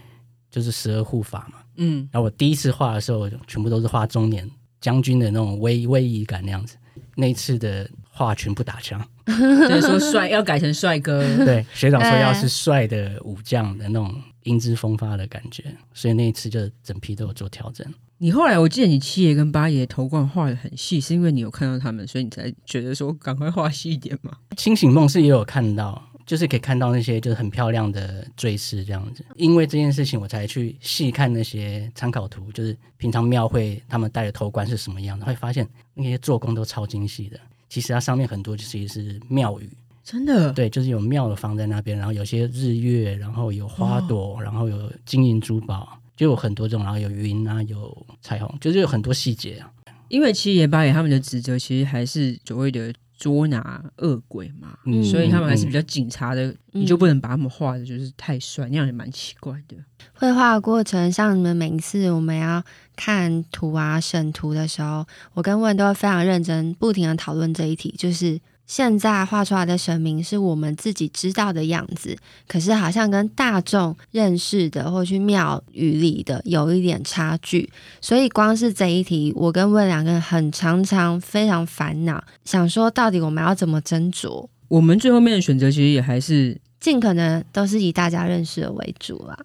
[0.50, 4.50] 就是十二护法嘛，嗯，然后我第一次画的时候，全部都是画中年
[4.80, 6.78] 将军的那种威威仪感那样子。
[7.16, 8.98] 那一次的画全部打枪
[9.28, 11.22] 就是说帅要改成帅哥。
[11.44, 17.86] 对，学长说要是帅的武将的那种英姿风发的感觉，所以那一次就整批都有做调整。
[18.20, 24.32] 你后来我记得你七爷跟八爷头冠画的很细，是因为你有看到他们，所以你才觉得说赶快画细一点嘛？
[24.56, 29.26] 清醒梦是也有看到，就是可以看到那些就是很漂亮的坠饰这样子。
[29.36, 37.40] 因为这件事情，我才去细看那些参考图，就是平常庙会他们戴的头冠是什么样的，会发现那些做工都超精细的。
[37.70, 39.70] 其实它上面很多就其实是庙宇，
[40.04, 46.00] 真的对，就是有庙的放在那边，然后有些日月，然后有花朵，然后有金银珠宝。
[46.16, 49.72] 就有很多种，然后有云啊，有彩虹，就是有很多细节啊。
[50.10, 59.78] 因为七爷八爷他们的职责其实还是所谓的捉拿恶鬼嘛，嗯、所以他们还是比较警察的，嗯、你就不能把他们画的就是太帅，那样也蛮奇怪的。
[60.14, 62.62] 绘画过程，像你们每一次我们要
[62.98, 65.06] 看图啊、审图的时候，
[65.36, 68.42] 我跟问都会非常认真，不停的讨论这一题，就是。
[68.66, 84.48] 现在画出来的神明是我们自己知道的样子，可是好像跟大众认识的或去庙宇里的有一点差距，所以光是这一题，我跟问两个人很常常非常烦恼，想说到底我们要怎么斟酌？
[84.70, 89.38] 我们最后面的选择其实也还是尽可能都是以大家认识的为主啦。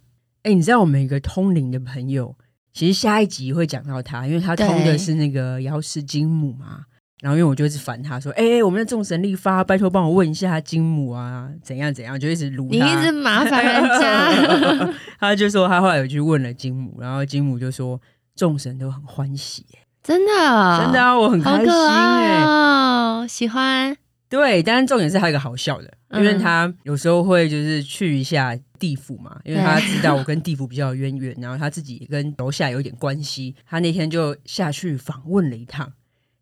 [0.43, 2.35] 哎、欸，你知道我们一个通灵的朋友，
[2.73, 6.85] 其实下一集会讲到他，因为他通的是那个瑶池金母嘛。
[7.21, 12.71] 然后因为我就一直烦他说，哎、欸，我们的众神立发，拜托帮我问一下金母啊，怎样怎样，就一直卢他。
[12.71, 14.95] 你一直麻烦人家。
[15.19, 18.01] 他就说他后来有去问了金母，然后金母就说
[18.37, 19.67] 众神都很欢喜，
[20.03, 23.97] 真的，真的啊，我很开心哎、哦，喜欢。
[24.31, 35.91] 对，但是重点是还有一个好笑的，因为他有时候会就是去一下地府嘛，因为他知道我跟地府比较有渊源，然后他自己跟楼下有一点关系，他那天就下去访问了一趟。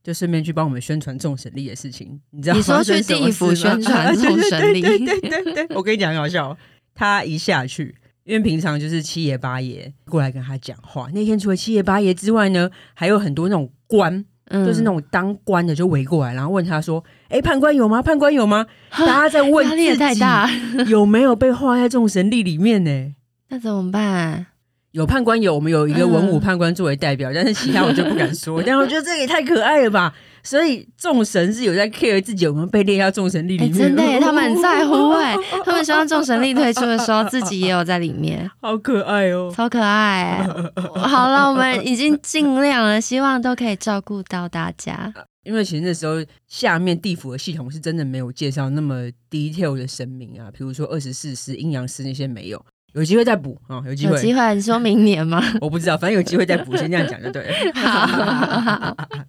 [0.07, 2.59] 就顺便去帮我们宣传众神力的事情，你知道吗？
[2.59, 6.57] 你说去地府宣传 众神力，对对对对对，我跟你讲很好笑。
[6.95, 7.92] 他一下去，
[8.23, 11.09] 因为平常就是七爷八爷过来跟他讲话。
[11.12, 18.01] 那天除了七爷八爷之外呢，还有很多那种官，嗯、就是那种当官的就围过来，然后问他说：“哎，判官有吗？
[18.01, 18.64] 判官有吗？”
[18.97, 20.49] 大家在问，压力也太大，
[20.87, 23.14] 有没有被画在众神力里面呢？
[23.51, 24.47] 那怎么办？
[24.92, 28.62] 有判官有，我们有一个文武判官作为代表，嗯、 但是其他我就不敢说。
[28.66, 30.14] 但我觉得这个也太可爱了吧！
[30.42, 40.46] 所以众神是有在 care 自己有没有被列到众神力里面，欸、真的耶， 他们很在乎哎，他们希望众神力推出的时候自己也有在里面，好可爱哦，超可爱。
[40.94, 45.12] 好了，我们已经尽量了，希望都可以照顾到大家。
[45.42, 46.14] 因为其实那时候
[46.49, 52.64] 下面地府的系统是真的没有介绍那么 detail 的神明啊，比如说二十四师、阴阳师那些没有。
[52.92, 53.83] 有机会再补啊、哦！
[53.87, 55.42] 有机会，有机会，你说明年吗？
[55.61, 57.53] 我不知道，反正有机会再补，先这样讲就对了。
[57.75, 59.25] 好，好，好，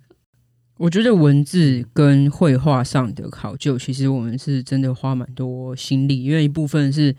[0.77, 7.13] 我觉得文字跟绘画上的考究，其实我们是真的花蛮多心力，因为一部分是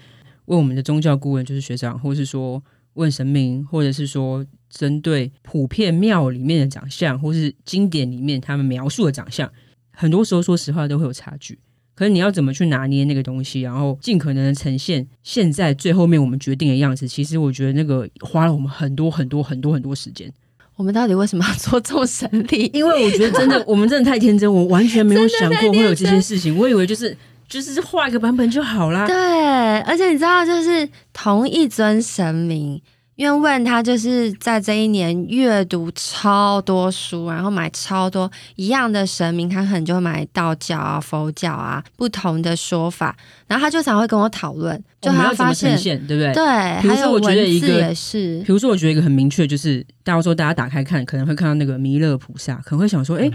[0.46, 2.62] 问我们的宗教顾问，就是学长，或是说
[2.94, 9.53] 问神明，或者是说针对普遍庙里面的长相，或是经典里面他们描述的长相，
[9.92, 11.59] 很多时候说实话都会有差距。
[11.98, 17.08] 可是你要怎么去拿捏那个东西，然后尽可能的呈现现在最后面我们决定的样子？
[17.08, 20.32] 其实我觉得那个花了我们很多很多很多很多时间。
[20.76, 22.70] 我们到底为什么要做这种神力？
[22.72, 26.56] 因为我觉得真的，我们真的太天真，我完全没有想过会有这些事情。
[26.56, 27.16] 我以为就是
[27.48, 29.04] 就是画一个版本就好啦。
[29.04, 32.80] 对，而且你知道，就是同一尊神明。
[33.18, 43.16] 因为问他就是在这一年阅读超多书，然后买超多一样的神明，他可能就会买道教啊、佛教啊不同的说法，
[43.48, 45.76] 然后他就常会跟我讨论，就他发现，
[46.07, 46.33] 对不对？
[46.33, 47.20] 对，还有文
[47.59, 48.38] 字也是。
[48.46, 53.28] 比如说，我觉得一个很明确，就是大家说大家打开看，可能会看到那个弥勒菩萨，可能会想说，哎，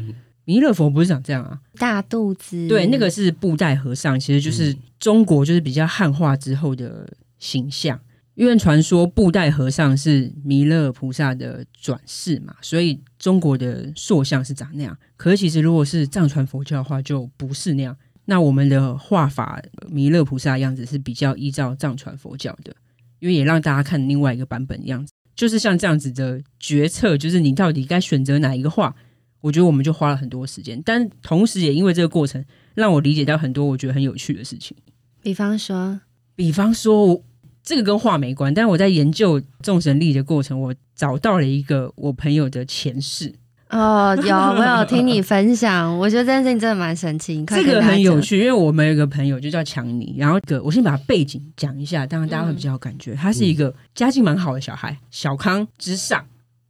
[0.45, 1.59] 弥勒佛不是长这样啊？
[1.77, 2.69] 大肚子。
[2.69, 7.05] 对，那个是布袋和尚，其实就是中国就是比较汉化之后的
[7.37, 7.99] 形象。
[8.35, 14.97] 因为传说布袋和尚是弥勒菩萨的转世嘛，所以中国的塑像是长那样。
[15.15, 17.95] 可是其实如果是藏传佛教的话，就不是那样。
[18.25, 22.73] 那我们的画法，弥勒菩萨的样子是比较依照藏传佛教的，
[23.19, 25.13] 因为也让大家看另外一个版本的样子。
[25.35, 28.95] 就是像这样子的决策，就是你到底该选择哪一个画，
[29.41, 30.81] 我觉得我们就花了很多时间。
[30.83, 32.43] 但同时也因为这个过程，
[32.73, 34.75] 让我理解到很多我觉得很有趣的事情。
[35.21, 36.01] 比方说，
[36.35, 37.23] 比方说。
[37.63, 43.33] 这个跟画没关，但是我在研究众神力的过程，我找到了一个我朋友的前世。
[43.69, 47.43] 哦，有，我有听你分享，我觉得这件事情真的蛮神奇。
[47.49, 53.13] 这个很有趣，因为我们有一个朋友就叫强尼，然后个我先把他背景讲一下，当然大家会比较有感觉。
[53.13, 56.23] 嗯、他是一个家境蛮好的小孩，小康之上。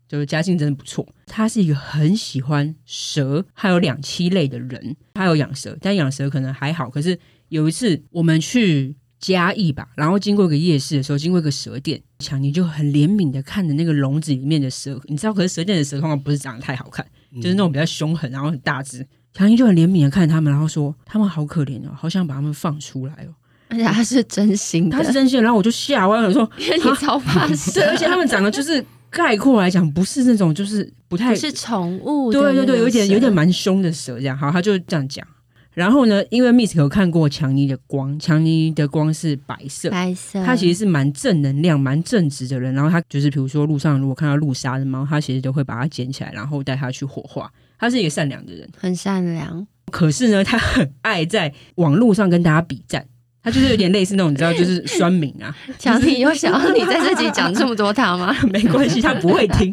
[0.05, 1.03] 就是家境真的不错。
[1.25, 6.87] 他是一个很喜欢蛇还有两栖类的人，他有养蛇，但养蛇可能还好。
[6.87, 7.17] 可是
[7.49, 17.05] 有一次我们去嘉义吧，然后经过一个夜市的时候，经过一个蛇店，强尼就很怜悯的看着那个笼子里面的蛇，你知道，可是蛇店的蛇通常不是长得太好看，
[17.35, 19.07] 就是那种比较凶狠，然后很大只。
[19.33, 23.31] 强尼就很怜悯的看着他们，然后说他们好可怜哦，好想把他们放出来哦。
[23.69, 25.43] 而且他是真心的，他是真心的。
[25.43, 34.37] 然后我就吓歪了，说 因为你超怕蛇，对，而且他们长得就是概括来讲，不是那种就是不太不是宠物，对对对，有点有点蛮凶的蛇这样。
[34.37, 35.25] 好，他就这样讲。
[35.73, 42.73] 然后呢，因为 Miss 有看过强尼的光，强尼的光是白色，白色，他其实是蛮正能量、蛮正直的人。
[42.73, 47.51] 然后他就是比如说路上如果看到路杀的猫，他其实都会把它捡起来，然后带它去火化。
[47.79, 49.65] 他是一个善良的人，很善良。
[49.91, 53.05] 可是呢，他很爱在网络上跟大家比战。
[53.41, 55.53] 他就是有点类似那种，你知道，就是酸民啊。
[55.77, 58.33] 强尼有想要你在这集讲这么多他吗？
[58.53, 59.69] 没关系，他不会听。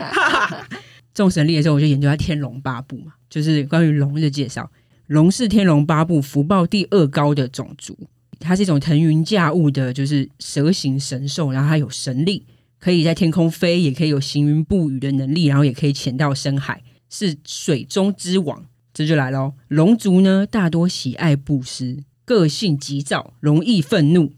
[1.14, 4.68] 众神力的时候，我就研究他天龙八部嘛，就是关于龙的介绍。
[5.10, 7.98] 龙是天龙八部福报第二高的种族，
[8.38, 11.50] 它是一种腾云驾雾的，就是蛇形神兽。
[11.50, 12.46] 然后它有神力，
[12.78, 18.64] 可以在天空飞，也可以有行云布雨的能力，然后也可以潜到深海，是水中之王。
[18.94, 19.54] 这就来喽。
[19.66, 22.04] 龙族呢，大多喜爱布施。
[22.24, 24.30] 个性急躁，容易愤怒，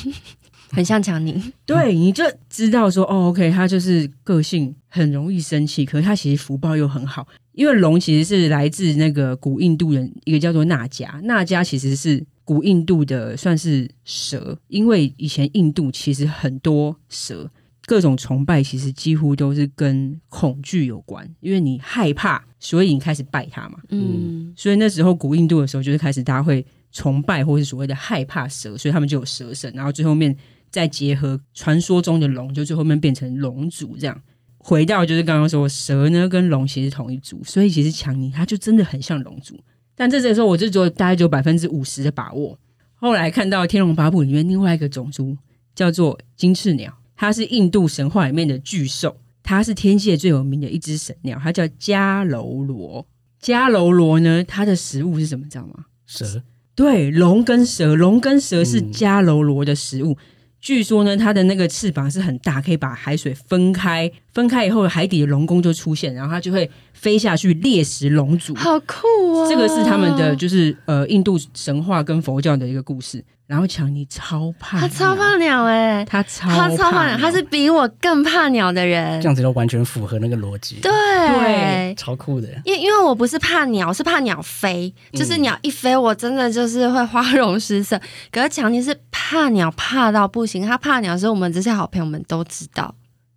[0.70, 1.42] 很像强尼。
[1.64, 7.26] 对，你就知道说，哦，OK，他就是个性很容易生气，可是他其实福报又很好。
[7.52, 11.20] 因为龙其实是来自那个古印度人，一个叫做纳迦。
[11.22, 17.50] 纳迦其实是古印度的算是蛇，因为以前印度其实很多蛇，
[17.86, 23.78] 各种崇拜其实几乎都是跟恐惧有关，因为你害怕，所以你开始拜它嘛。
[23.90, 26.64] 嗯，所以那时候古印度的时候，就是开始大家会。
[26.94, 30.36] 崇拜或是所谓的害怕蛇，所以他们就有蛇神，然后最后面
[30.70, 34.22] 再结合传说中的龙，就最后面变成龙族这样。
[34.62, 39.58] 回到就是刚刚说蛇呢跟龙其实同一族，所以其实强尼他就真的很像龙族。
[39.94, 42.58] 但这个时候我就只有大概只有百分之五十的把握。
[42.94, 45.36] 后来看到《天龙八部》里面另外一个种族
[45.74, 53.06] 叫做金翅鸟，它是印度神话里面的巨兽，它是天界最有名的一只神鸟，它叫迦楼罗。
[53.42, 55.48] 迦楼罗呢，它的食物是什么？
[55.48, 55.86] 知道吗？
[56.06, 56.42] 蛇。
[56.74, 60.12] 对，龙跟蛇，龙跟蛇是迦楼罗的食物。
[60.12, 60.16] 嗯、
[60.60, 64.10] 据说呢，它的那个翅膀是很大，可以把海水分开。
[64.32, 68.54] 分开以后，海底的龙宫就出现，然后它就会飞下去猎食龙族。
[68.54, 69.48] 好酷啊！
[69.48, 73.24] 这个是他们的，就是呃，印度神话跟佛教的一个故事。
[73.48, 79.20] 然后强尼超怕，他超怕鸟哎、欸，他超他超怕鸟，他是比我更怕鸟的人。
[79.20, 82.48] 这样子就完全符合那个逻辑，对对，超酷的。
[82.64, 88.00] 因因为我不是怕鸟，是怕鸟飞，就是鸟一飞，我真的就是会花容失色。
[88.30, 92.94] 可是强尼是怕鸟怕到不行，他怕鸟的时候，我们这些好朋友们都知道。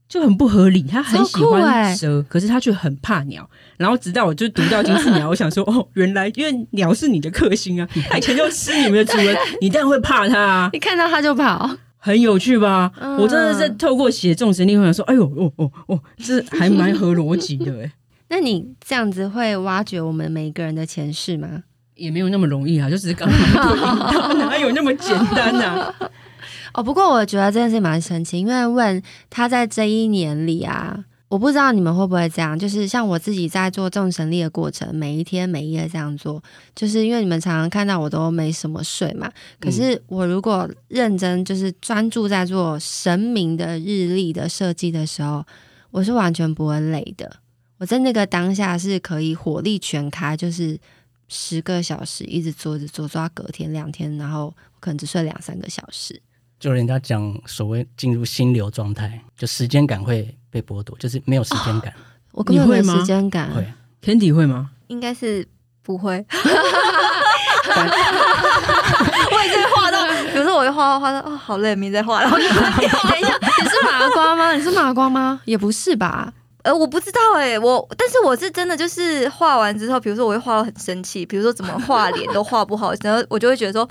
[0.08, 3.50] 就很不合理，他很喜欢蛇，欸、可是他却很怕鸟。
[3.78, 10.70] 然后直到我就读到金丝鸟， 我想说，哦，原来因为鸟是你的克星啊， 以前就吃你们的主人，你当然会怕它啊。
[10.74, 12.92] 你看到它就跑，很有趣吧？
[13.00, 17.92] 嗯、我真的是透过写众神力，我想说，哎呦，哦哦哦，这还蛮合逻辑的 哎。
[18.30, 21.64] 那你这样子会挖掘我们每一个人的前世吗？
[21.96, 25.94] 也没有那么容易啊，就只是刚刚哪有那么简单啊？
[26.76, 36.44] 哦，不过我觉得这件事蛮神奇，因为问他在这一年里啊，我不知道你们会不会这样，就是像我自己在做众神力的过程，每一天每一夜这样做，
[36.76, 45.46] 就是因为你们常常看到我都没什么睡嘛，可是我如果认真就是专注在做神明的日历的设计的时候，
[45.92, 47.38] 我是完全不会累的，
[47.78, 50.78] 我在那个当下是可以火力全开，就是
[51.30, 56.22] 十个小时一直做着做，做到隔天两天，然后可能只睡两三个小时。
[56.66, 61.92] 就人家讲所谓进入心流状态，就时间感会被剥夺，就是没有时间感。
[61.92, 61.96] 哦、
[62.32, 63.52] 我根本没时间感。
[63.54, 63.64] 会
[64.02, 64.72] ，Candy 会吗？
[64.88, 65.48] 应该是
[65.84, 66.26] 不会。
[69.32, 72.32] 我也在画到，比如说我会画画画到哦，好累，没再画了。
[72.32, 72.58] 等一下，
[73.62, 74.54] 你是麻瓜吗？
[74.56, 75.42] 你是麻瓜吗？
[75.46, 76.34] 也不是吧。
[76.66, 83.88] 呃，我不知道哎、欸，我但是我是真的就是画完之后，比如说我会画到很生气，比如说怎么画脸都画不好，然后我就会觉得说，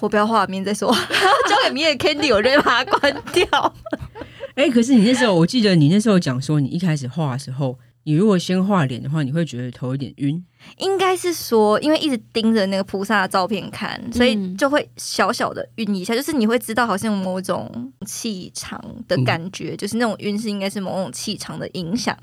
[0.00, 0.88] 我不要画，明天再说，
[1.50, 3.74] 交给明天 Candy，我就会把它关掉。
[4.54, 7.76] 哎、可是你那时候，我记得你那时候讲说，你一开始画的时候。
[8.04, 10.44] 你如果先画脸的话，你会觉得头有点晕。
[10.78, 16.14] 应该是说，因为一直盯着那个菩萨的照片看，所以就会小小的晕一下。
[16.14, 22.16] 嗯、就是你会知道，好像有某种气场的感觉，嗯、就是那种晕是应该是某种气场的影响。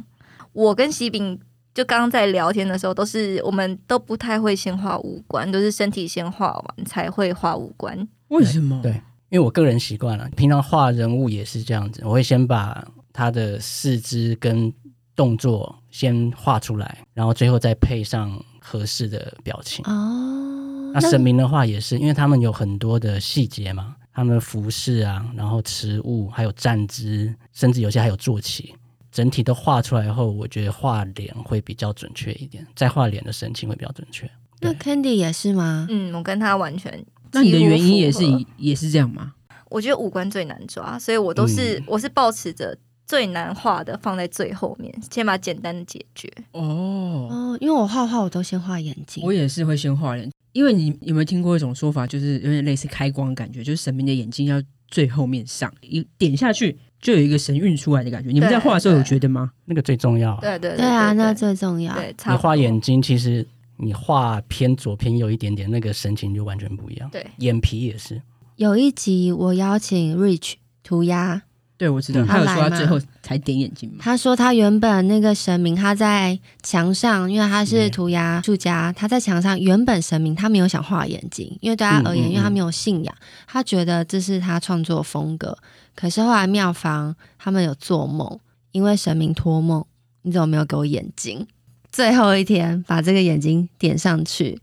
[0.52, 1.40] 我跟喜饼
[1.74, 8.08] 就刚刚在聊天的时候，都是我们都不太会先画五官，都是身体先画完才会画五官。
[8.30, 8.80] 为什么？
[8.82, 8.92] 对，
[9.30, 14.74] 因为我个人习惯了，平常画人物也是这样子，我会先把他的四肢跟
[15.20, 19.84] 动作先画出来，然后最后再配上合适的表情。
[19.86, 28.74] 哦，那神明的话也是，因为他们有很多的细节嘛，他们的服饰啊，然后持物，还有站姿，甚至有些还有坐骑，
[29.12, 34.32] 整体都画出来后，我觉得画脸会比较准确一点，再画脸的神情会比较准确。
[34.62, 35.86] 那 Candy 也是吗？
[35.90, 37.06] 嗯，我跟他完全。
[37.34, 38.24] 那你的原因也是
[38.56, 39.34] 也是这样吗？
[39.70, 42.78] 我觉得五官最难抓，所以我都是、嗯、我是抱持着
[43.10, 46.32] 最难画的放在最后面，先把简单的解决。
[46.52, 58.30] 哦哦，因为我画画我都先画眼睛，我也是会先画脸，因为你有没有听过一种说法，就是有点类似开光的感觉，就是神明的眼睛要最后面上，一点下去就有一个神韵出来的感觉。
[58.30, 59.50] 你们在画的时候有觉得吗？
[59.66, 60.38] 那个最重要。
[60.40, 61.96] 对对对，对，对啊，那最重要。
[61.96, 63.44] 对，你画眼睛其实。
[63.82, 67.10] 你画偏左偏右一点点，那个神情就完全不一样。
[67.12, 68.22] 对，眼皮也是。
[68.58, 71.44] 有一集我邀请 Rich 涂鸦，
[71.80, 72.26] 对，我知道。
[72.26, 73.96] 他有说他最后才点眼睛吗。
[74.02, 83.16] 他说他原本那个神明他在墙上，因为他是涂鸦术家，他在墙上原本神明他没有想画眼睛，因为对他而言，因为他没有信仰，
[83.48, 85.58] 他觉得这是他创作风格。
[85.96, 88.38] 可是后来庙方他们有做梦，
[88.74, 89.86] 因为神明托梦，
[90.24, 91.48] 你怎么没有给我眼睛？
[91.90, 94.60] 最后一天把这个眼睛点上去，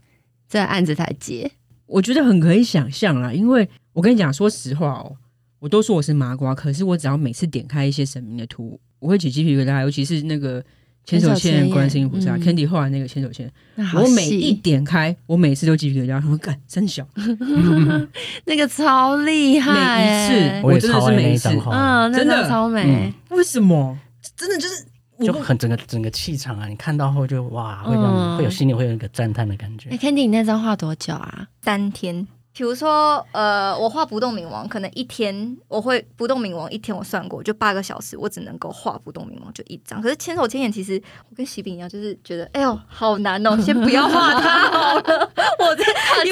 [0.47, 1.51] 这案子才结。
[1.87, 5.15] 我觉得很可以想象啦，因为我跟你讲，说实话哦，
[5.59, 10.63] 我都说我是麻瓜，可是我只要每次点开一些神明的图，我会起鸡皮疙瘩，尤其是那个
[11.05, 17.07] 千手千眼观世音菩萨、嗯、，Candy 画的那个千手千眼，我每一点开，我每次都鸡皮疙瘩，我干真小，
[18.45, 23.97] 那个超厉害，每一次我真的是每一次，嗯，真的超美，为什么？
[24.35, 24.85] 真的就是。
[25.25, 26.67] 就很整个整个气场啊！
[26.67, 29.89] 你看到后就哇，会让你、嗯、会有心里会有一个赞叹的感觉。
[29.89, 31.47] 哎，Candy，你那张画多久啊？
[31.63, 32.27] 三天。
[32.57, 40.01] 比如说，呃，我画不动冥王，可能一天我会不动冥王一天，我算过就八个小时，我只能够画不动冥王就一张。
[40.01, 40.99] 可是千手千眼，其实
[41.29, 45.31] 我跟喜饼一样，就是觉得哎呦好难哦，先不要画它好了。
[45.59, 45.83] 我这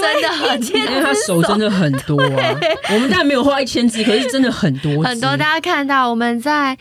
[0.01, 2.27] 真的很因为他手真的很多啊。
[2.91, 5.37] 我们当然没有画一千只，可是真的很多很多。
[5.37, 6.75] 大家看到我们在。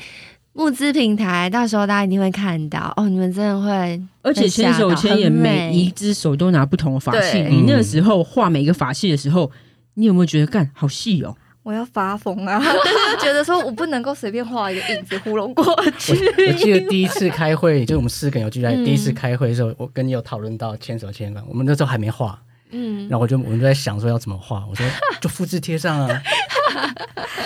[0.54, 3.08] 募资平台，到时候大家一定会看到哦！
[3.08, 7.42] 你们真的会，而且牵手牵也，每一只手都拿不同的法器。
[7.42, 9.50] 你那个时候画每一个法器的时候，
[9.94, 11.36] 你有没有觉得干好细哦？
[11.64, 12.62] 我要发疯啊！
[13.20, 15.64] 觉得说我不能够随便画一个影子糊弄过
[15.98, 16.46] 去我。
[16.46, 22.40] 我记得 第一次开会，就我们四个人有聚在第一次开会的时候，我跟你有讨论到牵手千眼，我们那时候还没画。
[22.74, 24.84] 嗯，然后我就我们就在想说要怎么画，我说
[25.22, 26.22] 就复制贴上啊，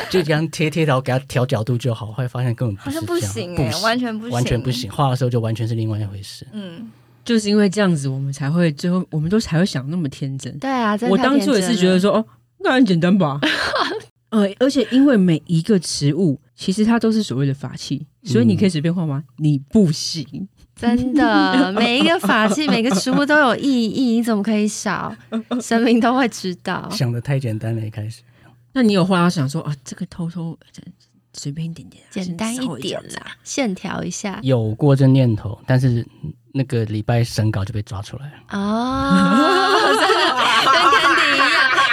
[0.08, 2.06] 就这样贴贴，然后给它调角度就好。
[2.06, 4.90] 后来发现根本不是这样，不行哎，完全不行，完全不行。
[4.90, 6.46] 画的时候就完全是另外一回事。
[6.52, 6.90] 嗯，
[7.24, 10.58] 就是因为这样子，我们才会最后我们都才会想那么天真。
[10.58, 12.24] 对啊，我当初也是觉得说哦，
[12.60, 13.38] 那很简单吧。
[14.30, 19.24] 呃，而且因为每一个植物其实它都是所谓的法器，所以你可以随便画吗？
[19.38, 20.48] 你不行。
[20.78, 25.14] 真的， 每一个法器、每个植物都有意义，你怎么可以少？
[25.60, 26.88] 神明都会知道。
[26.92, 28.22] 想的太简单了，一开始。
[28.72, 29.74] 那你有话要想说啊？
[29.84, 30.56] 这个偷偷
[31.32, 34.38] 随便一点点，简单一点啦，线条一下。
[34.42, 36.06] 有过这念头，但是
[36.52, 38.32] 那个礼拜审稿就被抓出来了。
[38.50, 40.34] 哦，真的
[40.72, 41.48] 跟天敌一样，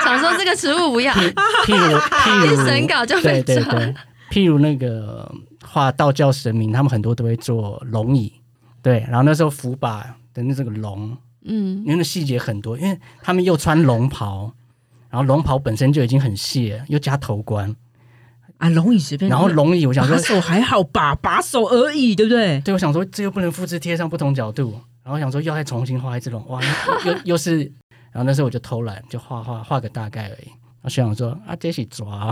[0.05, 1.11] 想说这个植物不要。
[1.65, 3.55] 譬如譬如审稿就被抓。
[3.55, 3.95] 对对对，
[4.29, 5.33] 譬如那个
[5.63, 8.31] 画道教神明，他们很多都会做龙椅。
[8.85, 14.53] 对，然后那时候福把的那这个龙，嗯，因为那细节很多，因为他们又穿龙袍，
[15.09, 17.75] 然后龙袍本身就已经很细了，又加头冠
[18.57, 22.61] 啊，龙椅随便，然后龙椅我想说，把手还好吧，把手而已，对不对？
[22.61, 26.61] 对，我想说这又不能复制贴上不同角度，然后想说要再重新画一只龙，哇，
[27.05, 27.61] 又又，又是，
[28.11, 30.51] 然后那时候我就偷懒，就画画画个大概而已。
[30.85, 32.31] 我学长说啊，这是抓，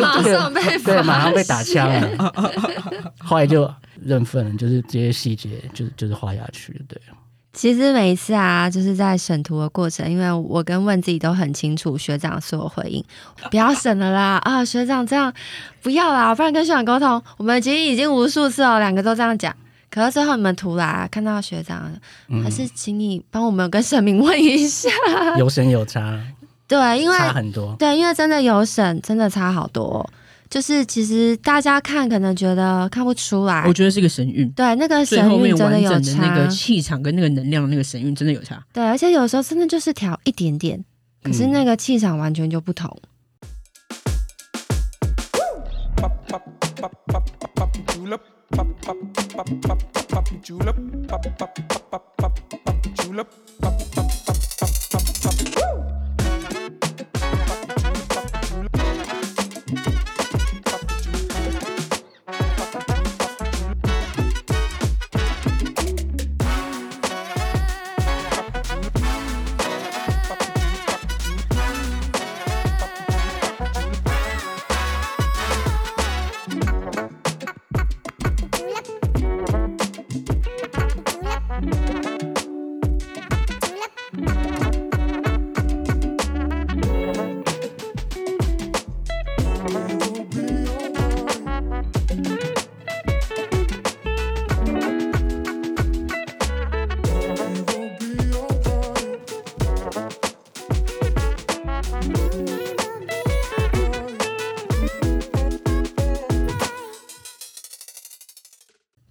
[0.00, 2.32] 马上被 对，马上被打枪了，
[3.20, 3.70] 后来就。
[4.00, 6.96] 认份，就是这些细节，就是就是画下去，对。
[7.52, 13.04] 其实每一次啊，就是在审图的过程，因为我跟问自己都很清楚学长所有回应，
[13.50, 14.64] 不要审了啦啊！
[14.64, 15.34] 学长这样
[15.82, 17.20] 不要啦，不然跟学长沟通。
[17.38, 19.52] 我们其实已经无数次哦，两个都这样讲。
[19.90, 21.90] 可是最后你们图来看到学长，
[22.28, 24.88] 嗯、还是请你帮我们跟神明问一下，
[25.36, 26.16] 有审有差，
[26.68, 27.74] 对，因为差很多。
[27.78, 30.08] 对，因为真的有神，真的差好多。
[30.50, 34.48] 就是其实大家看可能觉得看不出来，我觉得是一个神韵。
[34.52, 36.22] 对，那个神韵真的有差。
[36.22, 38.62] 那个气场跟那个能量，那个神韵真的有差。
[38.72, 40.82] 对，而且有时候真的就是调一点点，
[41.22, 42.94] 可是那个气场完全就不同。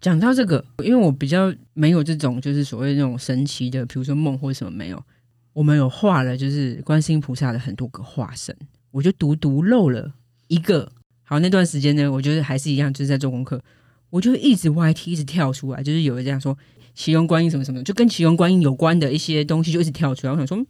[0.08, 5.04] 讲到这个，因为我比较没有这种就是所谓那种神奇的，比如说梦或者什么没有。
[5.52, 8.56] 我们有画了，就是观世音菩萨的很多个化身，
[8.92, 10.14] 我就独独漏了
[10.48, 10.90] 一个。
[11.24, 13.62] 好，那段时间呢，我觉得还是一样，就是在做功课，
[14.10, 16.58] 我就一直 YT 一直跳出来，就是有人这样说
[16.94, 20.32] 启用观音什么什么，就跟启用观音有关的一些东西就一直跳出来。
[20.32, 20.66] 我想说，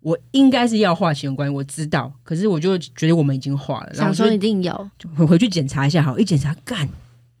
[0.00, 6.02] 我应该是要画启用观音，我知道，可是我就觉得我们已经画了，然后想说一定有，我回去检查一下。
[6.02, 6.86] 好，一检查，干，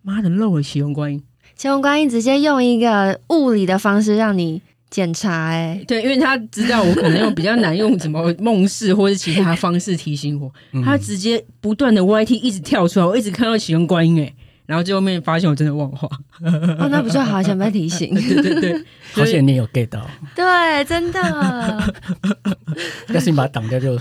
[0.00, 1.22] 妈的漏了启用观音。
[1.56, 14.34] 启用观音直接用一个物理的方式让你检查，哎、欸，对，因为他知道我可能用比较难用什么梦视或者其他方式提醒我，嗯、他直接不断的 YT 一直跳出来，我一直看到启用观音，哎，
[14.66, 16.06] 然后最后面发现我真的忘画，
[16.78, 21.92] 哦，那不就好，想被提醒， 对对对，好险你有 get 到，对，真的，
[23.08, 23.96] 要是你把它挡掉就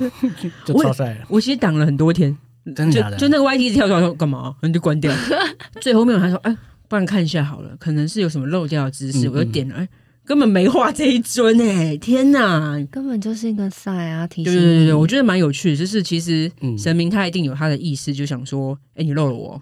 [0.66, 1.18] 就超帅了。
[1.30, 2.36] 我，我其实挡了很多天，
[2.76, 3.16] 真的假的？
[3.16, 5.14] 就那个 YT 一直跳出来说干嘛，然后就关掉，
[5.80, 6.54] 最后面他说，哎，
[6.92, 9.88] 不然看一下好了，可能是有什么漏掉的知识，嗯嗯我就点了，哎。
[10.26, 11.98] 根本没画这一尊哎、欸！
[12.04, 14.28] 天哪，根本就是一个赛啊！
[14.28, 19.62] 提醒对对对，我觉得蛮有趣的，就是其实神明他一定有他的意思，就想说，哎、欸，你漏了我。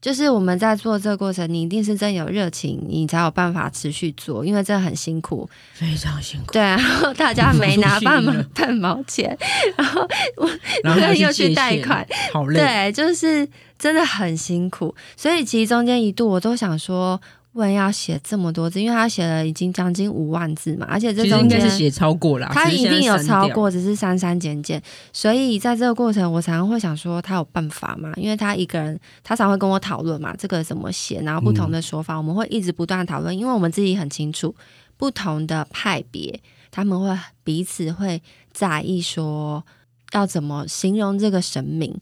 [0.00, 6.52] 就是我们在做这个过程，你一定是真有热情，你才有办法持续做，因为这很辛苦，非常辛苦。
[6.52, 9.36] 对啊，然后大家没拿半毛 半毛钱，
[9.76, 10.00] 然后
[10.36, 10.50] 我
[10.82, 12.58] 然后又去贷款，好累。
[12.58, 13.46] 对，就是
[13.78, 17.20] 真的很辛苦，所以其实中间一度我都想说。
[17.52, 24.80] 问要写这么多字，因为他写了已经将近五万字嘛，而且这中间应该是写超过了，他一定有超过，只是删删减减。
[25.12, 28.12] 所以在这个过程，我常常会想说，他有办法吗？
[28.16, 34.54] 因为他一个人，他常会跟我讨论嘛，这个怎么写，然后不同的说法，嗯、我们会一直不断讨论，因为我们自己很清楚，
[34.96, 36.40] 不同的派别，
[36.70, 38.22] 他们会彼此会
[38.52, 39.64] 在意说
[40.12, 41.92] 要怎么形容这个神明。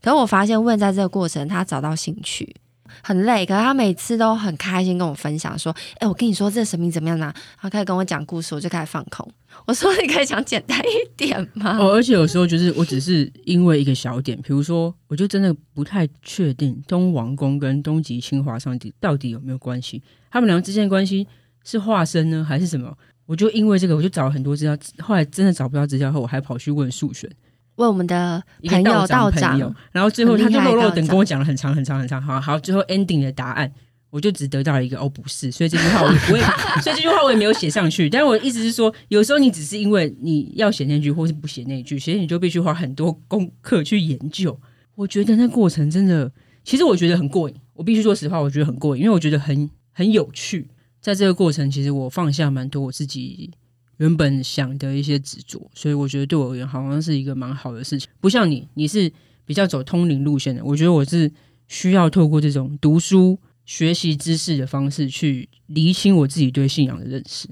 [0.00, 2.54] 可是我发现问在这个过程，他找到兴趣。
[3.02, 9.26] 很累，可是他每次都很开心跟我分享说：“哎、我跟你说这神明怎么样呢？”他开始跟我讲故事，我就开始放空。
[9.66, 21.26] 我说：“你可以讲简单一点吗？”哦，而且有时候就是我只是因为一个小点，比如说，我就真的不太确定东王公跟东极清华上帝到底有没有关系，他们两个之间的关系
[21.64, 22.96] 是化身呢，还是什么？
[23.26, 27.30] 我就因为这个，我就找了很多资料，后来真的找不到资料后，我还跑去问数学。
[27.76, 29.58] 问我们的朋友道长，
[29.90, 33.72] 然后最后他就落落等跟我讲了很长很长很长，好好，最后 ending 的答案，
[34.10, 36.40] 我就只得到了一个哦，不是，所以这句话我也不会，
[36.82, 38.10] 所以这句话我也没有写上去。
[38.10, 44.58] 但是我的意思是说，有时候你只是因为你要写那句，或是不写那句，所以你就必须花很多功课去研究。
[44.94, 46.30] 我觉得那过程真的，
[46.62, 47.56] 其实我觉得很过瘾。
[47.72, 50.68] 我必须说实话，我觉得很过瘾，因为我觉得很很有趣。
[51.00, 53.50] 在这个过程，其实我放下蛮多我自己。
[54.02, 58.08] 原本想的一些执着，所以我觉得对我而言好像是一个蛮好的事情。
[58.20, 59.10] 不像你，你是
[59.44, 60.64] 比较走通灵路线的。
[60.64, 61.30] 我觉得我是
[61.68, 67.48] 需要透过这种读书、学习知识的方式去厘清我自己对信仰的认识。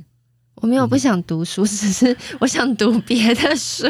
[0.56, 3.86] 我没有不想读书， 只是我想读别的书。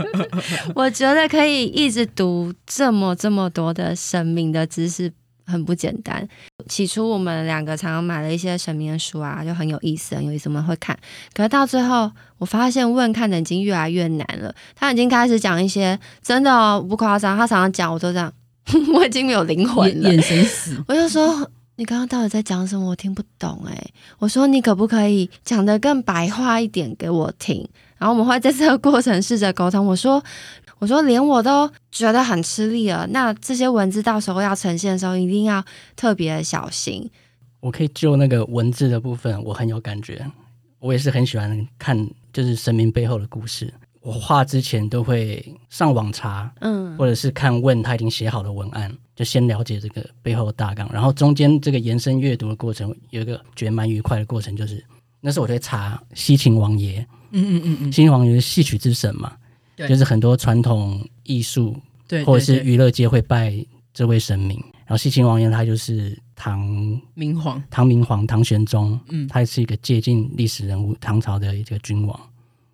[0.76, 5.10] 我觉得可以一直读这么这么多的生命的知识。
[5.48, 6.26] 很不简单。
[6.68, 10.96] 起初我们两个常常买了一些神明的书啊，就很有意思，很有意思，我们会看。
[11.32, 14.54] 可是到最后，我发现问看的已经越来越难了。
[14.76, 18.32] 他已经开始讲一些真的哦，不夸张，他常常讲，我都这样，
[18.94, 20.76] 我已经没有灵魂了，眼神死。
[20.86, 22.90] 我就说，你刚刚到底在讲什么？
[22.90, 23.74] 我听不懂哎。
[24.18, 27.66] 我说，你可不可以讲得更白话一点给我听？
[27.96, 29.86] 然后我们会在这个过程试着沟通。
[29.86, 30.22] 我说。
[30.78, 33.06] 我说，连我都觉得很吃力了。
[33.08, 35.64] 那这些文字到时候要呈现的时候，一定要
[35.96, 37.10] 特别的小心。
[37.60, 40.24] 我可以就那个文字的部分，我很有感觉。
[40.78, 43.74] 我也是很喜欢看，就是神明背后的故事。
[44.00, 50.88] 我画之前都会上网查，嗯，或者是看问他已经写好的文案，就先了解这个背后的大纲。
[50.92, 54.82] 然后中间这个延伸阅读的过程，有一个觉得蛮愉快的过程，就是
[55.20, 59.32] 那时候我在查西秦王爷，嗯嗯嗯嗯，西秦王爷是戏曲之神嘛。
[59.86, 61.76] 就是很多传统艺术，
[62.08, 63.54] 对，或者是娱乐界会拜
[63.92, 64.58] 这位神明。
[64.86, 66.58] 然后西秦王爷他就是唐
[67.12, 72.18] 明皇，唐明皇唐玄宗，嗯，他也是一个接近历史人物，唐朝的一个君王。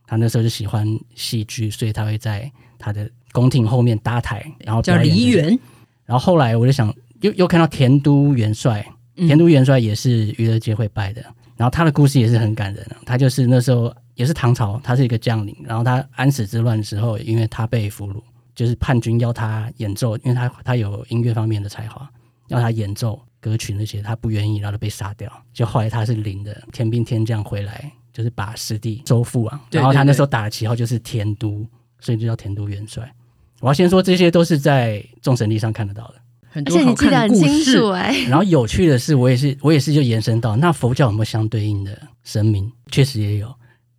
[0.07, 0.87] 他那时候就喜欢
[1.17, 5.59] 戏剧，所以他会在他的宫廷后面搭台，然后叫梨园。
[6.05, 8.87] 然后后来我就想，又又看到田都元帅，
[9.17, 11.21] 田都元帅也是娱乐界会拜的。
[11.57, 13.93] 然后他的故事也是很感人，他就是那时候。
[14.15, 15.57] 也是唐朝，他是一个将领。
[15.65, 18.23] 然后他安史之乱的时候，因为他被俘虏，
[18.55, 22.09] 就是叛军要他演奏，因为他他有音乐方面的才华，
[22.49, 25.31] 要他演奏歌曲那些，他不愿意，然后就被杀掉。
[25.53, 29.61] 就后来他是领的天兵天将回来，就是把失地收复啊。
[29.71, 31.67] 然后他那时候打的旗号就是天都，
[32.01, 33.13] 所以就叫天都元帅。
[33.61, 36.15] 我要先说，这些都是在众神历上看得到的。
[36.51, 38.25] 很多好看的故事哎。
[38.29, 42.71] 然后有趣的是，我也是我也是就延伸到那佛教有没有相对应的神明？
[42.93, 43.53] 确实也有。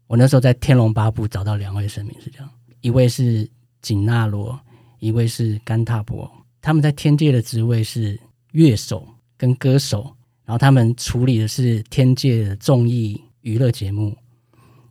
[0.08, 2.50] 我那时候在《天龙八部》找到两位神明是这样，
[2.82, 3.50] 一位是
[3.82, 4.60] 紧那罗，
[5.00, 6.30] 一位是甘塔婆。
[6.62, 8.20] 他们在天界的职位是
[8.52, 10.04] 乐手跟歌手，
[10.46, 14.16] 然后他们处理的是天界的综艺娱乐节目。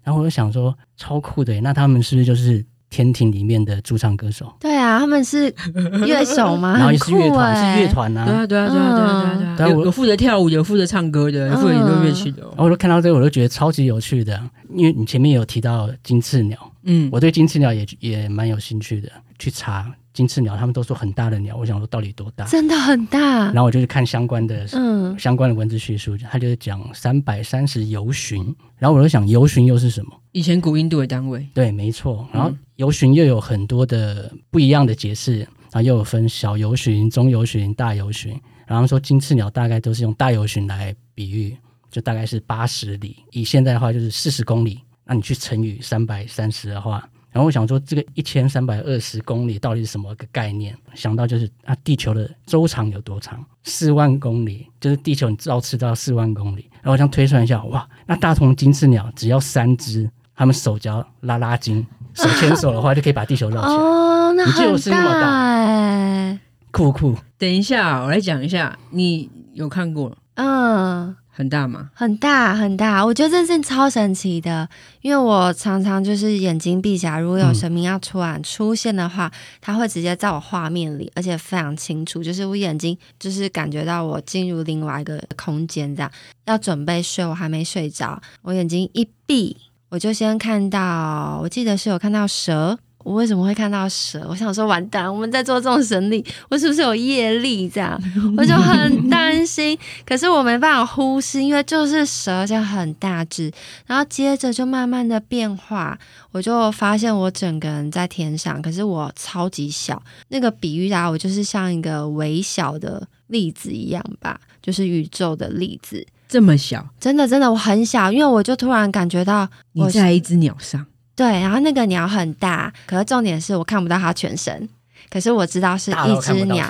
[0.02, 4.52] 然后我就想说，超酷的，那他们是不是就是天庭里面的驻唱歌手？
[4.60, 5.52] 对啊，他们是
[6.06, 6.74] 乐手吗？
[6.76, 8.24] 然后也是乐团，是乐团啊。
[8.24, 9.54] 对啊，对啊，对啊，对啊，对啊。
[9.56, 12.42] 对啊，有有负责跳舞，有负责唱歌的，有负责演奏乐器的。
[12.42, 14.40] 然后我就看到这个，我就觉得超级有趣的，
[14.74, 19.86] 因为你前面有提到金翅鸟，嗯，我对金翅鸟也也蛮有兴趣的，去查。
[20.14, 22.46] 金翅鸟，他们都说很大的鸟，我想说到底多大？
[22.46, 23.18] 真的很大。
[23.46, 28.42] 然后我就去看相关的，嗯，相关的文字叙述，他就是讲三百三十游巡。
[28.78, 30.12] 然后我就想，游巡又是什么？
[30.30, 31.46] 以前古印度的单位。
[31.52, 32.26] 对，没错。
[32.32, 38.40] 然后游巡又有很多的不一样的解释，然后又有分小游巡、中游巡、大游巡。
[38.66, 41.56] 然后说金翅鸟大概都是用大游巡来比喻，
[41.90, 44.80] 就大概是八十里，以现在的话就是四十公里。
[45.04, 47.06] 那你去乘以三百三十的话。
[47.34, 50.72] 然后我想说，这个一千三百二十公里到底是什么个概念？
[50.94, 53.44] 想到就是啊，地球的周长有多长？
[53.64, 56.70] 四万公里，就是地球你绕赤道四万公里。
[56.74, 63.82] 然后我想推算一下，哇，那大同金翅鸟只要三只，它们手脚拉拉筋，手牵手的话就可以把地球绕起来。
[63.82, 64.80] 哦，那很
[65.20, 66.38] 大，
[66.70, 67.16] 酷酷。
[67.36, 70.16] 等一下，我来讲一下，你有看过？
[70.34, 71.16] 嗯。
[71.36, 71.90] 很大吗？
[71.94, 74.68] 很大很大，我觉得这是超神奇的，
[75.02, 79.28] 因为我常常就是眼睛闭起来，如果有神明要突然出现的话，
[79.60, 86.10] 他、会直接在我画面里，而且非常清楚，就是我眼睛就是感觉到我进入另外一个空间，这样
[86.44, 89.56] 要准备睡，我还没睡着，我眼睛一闭，
[89.88, 92.78] 我就先看到，我记得是有看到蛇。
[93.04, 94.26] 我为什么会看到蛇？
[94.28, 97.68] 我想说，完蛋，我们在做这种神力，我是不是有业力？
[97.68, 98.00] 这样
[98.36, 99.78] 我就很担心。
[100.06, 103.52] 可是我没办法忽视，因为就是蛇，就很大只。
[103.86, 105.96] 然后接着就慢慢的变化，
[106.32, 110.02] 我就发现我整个人在天上，可是我超级小。
[110.28, 120.86] 那个比喻啊，我就是像一个微小的粒子一样吧，就是宇宙的粒子，这么小，真的真的我很小，因为我就突然感觉到你在一只鸟上。
[121.16, 124.68] 对，然后那个鸟很大，可是重点是我看不到它全身，
[125.10, 126.68] 可是我知道是一只鸟。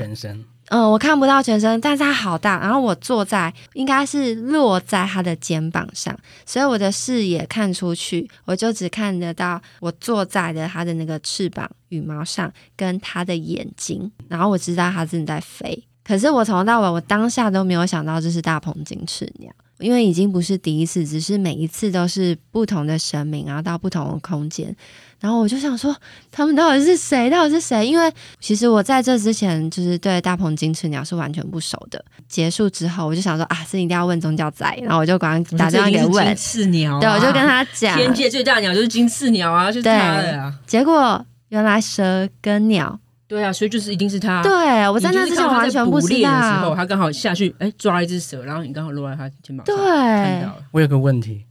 [0.68, 2.58] 嗯，我看不到全身，但是它好大。
[2.58, 14.10] 然后我坐在，应该是落在它的肩膀上，所以我的视野看出去，我就只看得到我坐在的它的那个翅膀羽毛上，跟它的眼睛。
[14.26, 19.52] 然后我知道它正在飞，可是我从头到尾，我当下都没有想到这是大鹏金翅鸟。
[19.84, 24.74] 因为已经不是第一次，只是每一次都是不同的神明，然后到不同的空间，
[25.20, 25.94] 然后我就想说，
[26.32, 27.28] 他们到底是谁？
[27.28, 27.86] 到底是谁？
[27.86, 28.10] 因为
[28.40, 32.02] 其实我在这之前就是对大鹏金翅鸟是完全不熟的。
[32.26, 40.54] 结束之后，我就想说啊，这一定要问宗教仔，然后我就赶快打电话给问金翅鸟，对，我就跟他讲，天界最大鸟就是金翅鸟啊，就是他的啊。
[40.66, 42.98] 结果原来蛇跟鸟。
[43.26, 44.42] 对啊，所以就是一定是他。
[44.42, 46.08] 对，我在那之前完全不知道。
[46.08, 49.76] 捕猎的时候，他刚好下去，哎，抓一只蛇，然后你刚好落在他肩膀上。
[49.76, 51.44] 对，我有个问题，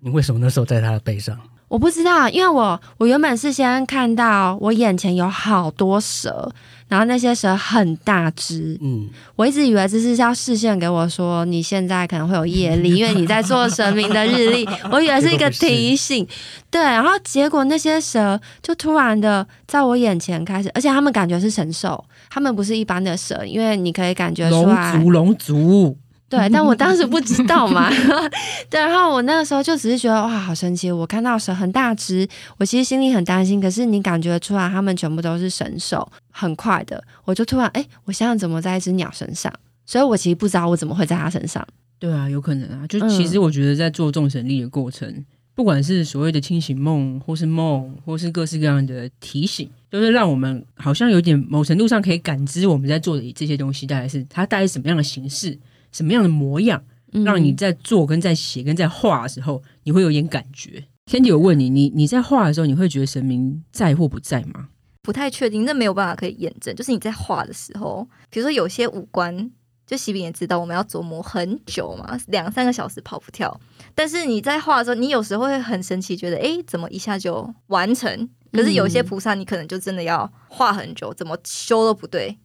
[0.00, 1.38] 你为什么那时候在他的背上？
[1.68, 6.50] 我不知道，因为我我原本是先看到我眼前有好多蛇，
[6.88, 9.06] 然后那些蛇很大只，嗯，
[9.36, 16.26] 我一直以为这是要视线给我说，你现在可能会有业力， 因为你在做神明的日历， 我以为是一个提醒，
[16.70, 24.94] 对，然后结果那些蛇就突然的在我眼前开始，而且他们感觉是神兽，他们不是一般的蛇，因为你可以感觉出来。
[24.94, 25.96] 龙族龙族。
[26.28, 27.88] 对，但我当时不知道嘛。
[28.68, 30.92] 对，然后我那个时候就只是觉得哇，好神奇！
[30.92, 33.58] 我看到蛇很大只，我其实心里很担心。
[33.58, 39.50] 可是你感觉出来，他们全部都是神兽，很快的，我就突然哎，我想想怎么在一只鸟身上？
[39.86, 41.66] 所以我其实不知道我怎么会在它身上。
[41.98, 42.86] 对啊，有可能啊。
[42.86, 45.24] 就其实我觉得在做众神力的过程，嗯、
[45.54, 55.58] 不管是所谓的清醒梦，或是梦，或是各式各样的提醒，就是让我们好像有点某程度上可以感知我们在做的这些东西，大概是它带来什么样的形式。
[55.92, 56.82] 什么样的模样，
[57.24, 60.84] 让你在做、跟在写、跟在画的时候，你会有点感觉？
[61.06, 64.68] 天迪，我问你，你你在画的时候，你会觉得神明在或不在吗？
[65.02, 66.74] 不太确定，那没有办法可以验证。
[66.74, 69.50] 就是你在画的时候，比如说有些五官，
[69.86, 73.58] 就喜饼也知道，我们要琢磨很久嘛，两三个小时跑不跳。
[73.94, 78.28] 但是你在画的时候，你有时候会很神奇，觉得哎，怎么一下就完成？
[78.52, 82.36] 可是有些菩萨，你可能就真的要画很久，怎么修都不对。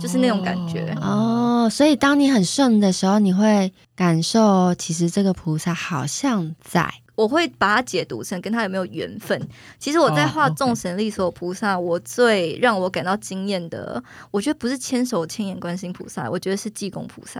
[0.00, 6.92] 就是那种感觉哦，所以当你很顺的时候，你会感受其实这个菩萨好像在。
[7.16, 9.38] 我会把它解读成跟他有没有缘分。
[9.78, 17.38] 其实我在画众神力所菩萨，我最让我感到惊艳的，我觉得不是千手千眼观世音菩萨，我觉得是济公菩萨。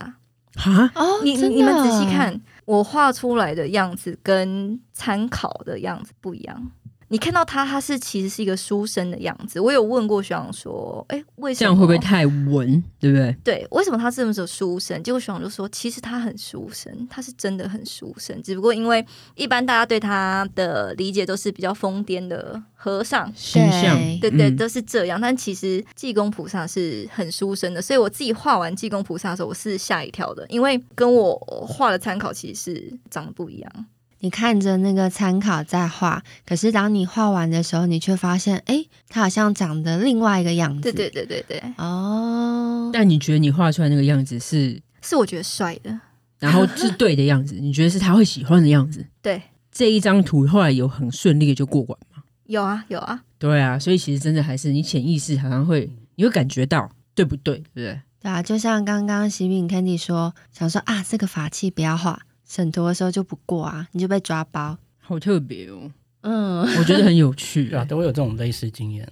[0.57, 6.70] 啊哦，你你们仔细看，我画出来的样子跟参考的样子不一样。
[7.13, 9.59] 你看到他，他是其实是一个书生的样子。
[9.59, 13.37] 我有问过学长说，哎、欸，为什么这样会不会太文，对不对？
[13.43, 15.03] 对，为什么他这么说书生？
[15.03, 19.05] 结果学长就说，其实他很书生，他是真的很书生，只不过因为
[19.35, 25.19] 一般大家对他的理解都是比较疯癫的和尚形象，对对，对，都是这样。
[25.19, 31.37] 嗯、但其实济公菩萨是很书生的，所以我自己画完济公菩萨的时候，我是吓一跳的，因为跟我
[31.67, 33.87] 画的参考其实是长得不一样。
[34.21, 40.83] 你看着那个参考在画，可是当你画完的时候，你却发现，哎，它好像长得另外一个样子。
[40.83, 41.75] 对对对对对。
[41.79, 42.91] 哦。
[42.93, 44.81] 但你觉得你画出来那个样子是？
[45.03, 45.99] 是我觉得帅的，
[46.39, 47.55] 然后是对的样子。
[47.61, 49.05] 你觉得是他会喜欢的样子？
[49.23, 49.41] 对。
[49.73, 52.23] 这一张图后来有很顺利的就过关吗？
[52.47, 53.23] 有啊，有啊。
[53.39, 57.55] 对啊，所以其实真的还是你潜意识好像会，你会感觉到，对不对？
[57.55, 58.01] 对不对？
[58.21, 62.21] 对啊，就像刚刚喜饼 Candy 说，想说啊，这个法器不要画。
[62.51, 65.89] 审图的时候就不过啊，你就被抓包，好特别哦。
[66.23, 69.09] 嗯，我觉得很有趣， 对啊，都会有这种类似经验。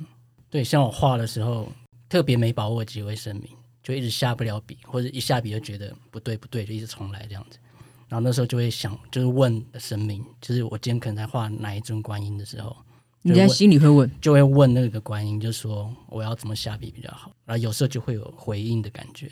[0.50, 1.70] 对，像我画的时候，
[2.08, 3.44] 特别没把握几位神明，
[3.80, 7.60] 就一直下不了笔，或者一下笔就觉得不对不对，就一直重来这样子。
[8.08, 12.76] 然后那时候就会想，就是问神明，就是我今天可能在画哪一尊观音的时候，
[13.22, 17.30] 你在心里会问，就会问那个观音，就说我要怎么下笔比较好。
[17.44, 19.30] 然后有时候就会有回应的感觉。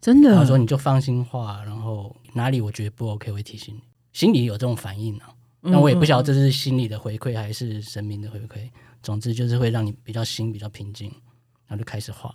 [0.00, 3.80] 真的，他说你就放心画，然后哪里我觉得不 OK，我会提醒你。
[4.12, 8.70] 心里有这种反应啊，那我也不晓得这是心理的回馈还是神明的回馈。
[9.02, 11.08] 总之就是会让你比较心比较平静，
[11.66, 12.34] 然后就开始画。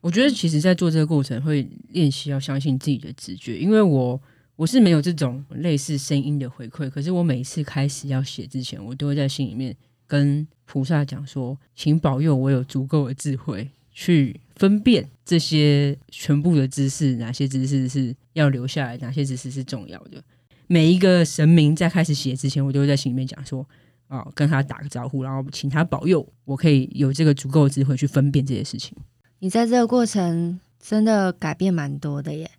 [0.00, 4.20] 我觉得其实，在做这个过程会练习要相信自己的直觉，因为我
[4.56, 13.70] 我是没有这种类似声音的回馈，可是我每一次开始要写之前，我都会在心里面跟菩萨讲说，请保佑我有足够的智慧。
[13.92, 20.22] 去分辨这些全部的知识，哪些知识是要留下来，哪些知识是重要的。
[20.66, 23.66] 每一个神明在开始写之前，我都会在心里面讲说
[24.08, 28.96] ：“哦，跟他打个招呼，然后请他保佑，我可以有这个足够的智慧去分辨这些事情。”
[29.40, 32.50] 你在这个过程真的改变蛮多的耶！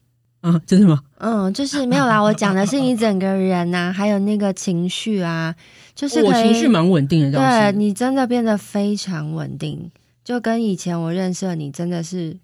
[0.41, 1.03] 啊，真的吗？
[1.19, 2.19] 嗯，就是没有啦。
[2.19, 5.55] 我讲的是你整个人呐、啊，还有那个情绪啊，
[5.93, 7.37] 就是我情绪蛮稳定的。
[7.37, 9.91] 对，你真的变得非常稳定。
[10.23, 12.37] 就跟以前我认识的你真的是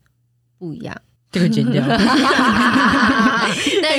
[0.57, 0.95] 不一样，
[1.31, 1.97] 这个剪掉， 那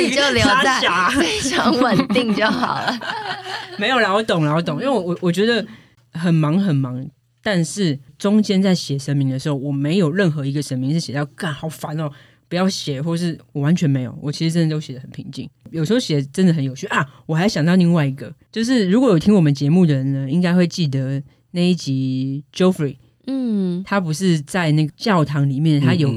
[0.01, 0.81] 你就留在
[1.16, 2.99] 非常稳定就好了。
[3.79, 5.64] 没有啦，我懂了，我懂，因为我我我觉得
[6.12, 7.09] 很忙很忙，
[7.43, 12.11] 但是中间在写神明的时候，我没有任何一个神明是写到干好烦哦，
[12.49, 15.49] 不要写，或是我完全没有，我其实真的都写的很平静。
[15.70, 17.07] 有时候写真的很有趣啊！
[17.26, 21.22] 我还想到另外一个，就是如果有听我们节目的人呢，应该会记得
[21.53, 22.97] 那一集 Joffrey。
[23.31, 26.11] 嗯，他不是在那个教堂里面，他有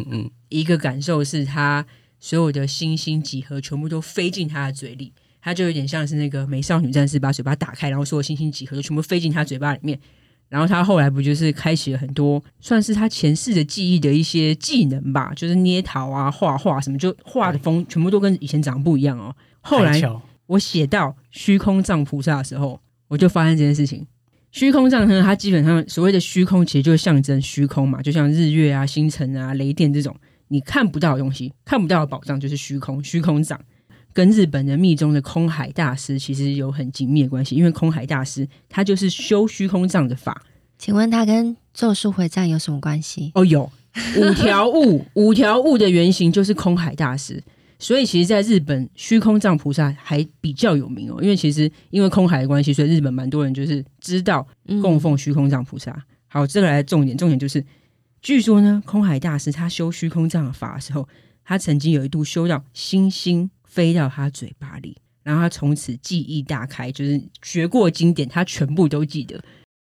[0.48, 1.86] 一个感受是他
[2.20, 10.00] 所有的星星几何全部都飞进他的嘴里，他就有点像是那个美少女战士把嘴巴打开，然后所有星星几何就全部飞进他嘴巴里面。
[10.48, 19.36] 然后他后来不就是开启了很多算是他前世的记忆的一些技能吧，就是捏陶啊、画画什么，就画的风全部都跟以前长得不一样哦。
[19.62, 20.02] 后来
[20.48, 24.06] 我写到虚空藏菩萨的时候，我就发现这件事情。
[24.52, 30.16] 虚空藏呢，它基本上所谓的虚空，其实就象征虚空嘛，就像日月啊、星辰啊、雷电这种
[30.50, 33.02] 你看不到的东西，看不到的宝藏就是虚空。
[33.04, 33.60] 虚空藏
[34.14, 40.44] 跟日本的密宗的空海大师其实有很紧密的关系，因为空海大师他就是修虚空藏的法。
[40.78, 43.32] 请问他跟咒术回战有什么关系？
[43.36, 43.72] 哦，有
[44.18, 47.42] 五条悟，五条悟的原型就是空海大师。
[47.82, 51.18] 所以，其实，在日本，虚空藏菩萨还比较有名哦。
[51.20, 54.48] 因为其实因为空海的关系，所以日本蛮多人就是知道
[54.84, 55.90] 供奉虚空藏菩萨。
[55.92, 57.66] 嗯、好，这个来重点，重点就是，
[58.22, 61.10] 据说呢，空海大师他修虚空藏的法的时候，
[61.44, 69.44] 他曾经有一度修到星星飞到他嘴巴里，然后他从此记忆大开，就是学过经典，他全部都记得。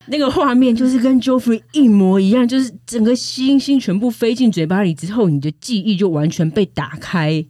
[0.06, 7.46] 那个画面就是跟 Joffrey 一模一样，就是整个星星全部飞进嘴巴里之后，你的记忆就完全被打开。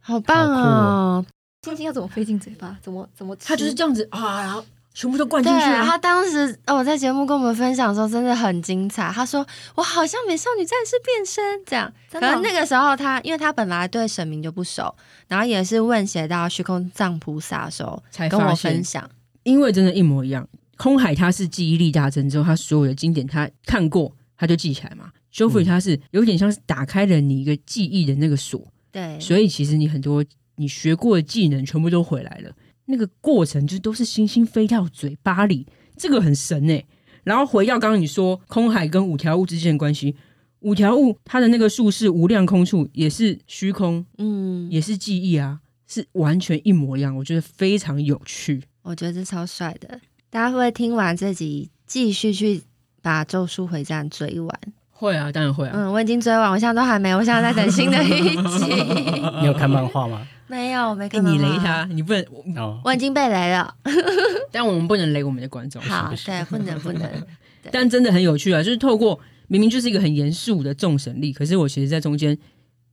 [0.00, 1.24] 好棒哦！
[1.62, 2.76] 星星要怎么飞进嘴巴？
[2.82, 3.46] 怎么怎么吃？
[3.46, 5.60] 他就是这样子啊，然后全部都灌进去。
[5.60, 9.10] 他当时哦，在节目跟我们分享的时候，真的很精彩。
[9.12, 9.46] 他说
[9.76, 14.94] ：“我好像美少女战士变身这样。”可能那个时候他，因为他本来对神明就不熟，
[15.28, 19.08] 然后也是问写到虚空藏菩萨的时候，才跟我分享。
[19.42, 20.48] 因为真的，一模一样。
[20.78, 25.10] 空海他是记忆力大增之后，他所有的经典他看过，他就记起来嘛。
[25.30, 28.66] Joffrey 他是有点像是打开了你一个记忆的那个锁。
[28.92, 30.24] 对，所以其实你很多
[30.56, 32.52] 你学过的技能全部都回来了。
[32.86, 35.66] 那个过程就都是星星飞到嘴巴里，
[35.96, 36.84] 这个很神哎。
[37.22, 40.16] 然后回到刚刚你说空海跟五条悟之间的关系，
[40.60, 48.62] 五条悟他的那个术是无量空处也是虚空，嗯，也是记忆啊，是完全一模一样，我觉得非常有趣。
[48.82, 52.62] 我觉得这超帅的，大家会不会听完这集继续去
[53.02, 54.60] 把《咒术回战》追完？
[55.00, 55.72] 会啊，当然会啊。
[55.74, 58.66] 嗯，我已经追完，我现在都还没，我现在在等新的一集。
[59.40, 60.20] 你有看漫画吗？
[60.46, 61.24] 没有，没看。
[61.24, 62.56] 你雷他，你不能。
[62.58, 63.74] 哦，我已经被雷了。
[64.52, 65.80] 但我们不能雷我们的观众。
[65.80, 67.08] 好，对，不能不能。
[67.72, 72.36] 但真的很有趣啊，就是透过明明就是一个很严肃的众神力，可是我其实在中间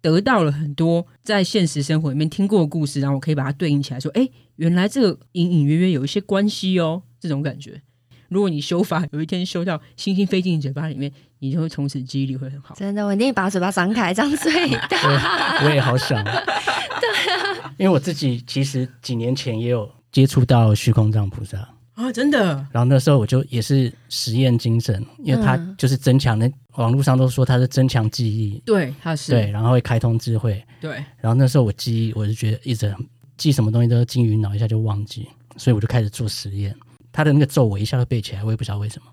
[0.02, 7.82] 得到了很多在现实生活里面听过的故事，然后我可以把它对应起来，说，哎，原来这个隐隐约约有一些关系哦，这种感觉。
[8.30, 12.76] 如果你修法有一天修到星星飞进你嘴巴里面，你就会从此记忆力会很好。
[12.76, 15.64] 真的，我一定把嘴巴张开，张最大。
[15.66, 16.24] 我也好想。
[16.24, 21.58] 对啊，因为我自己其实几年前也有接触到虚空藏菩萨
[21.94, 22.56] 啊，真的。
[22.72, 30.92] 然后那时候我就也是实验精神，因为他就是增强那网络上都说他是增强记忆，对，他是对，然后会开通智慧，对。
[31.22, 32.94] 然后那时候我记忆，我就觉得一直
[33.38, 36.76] 记什么东西都金鱼脑，一下就忘记，所以我就开始做实验。
[37.18, 39.08] 他的那个咒我一下就背起来，我也不知道为什么。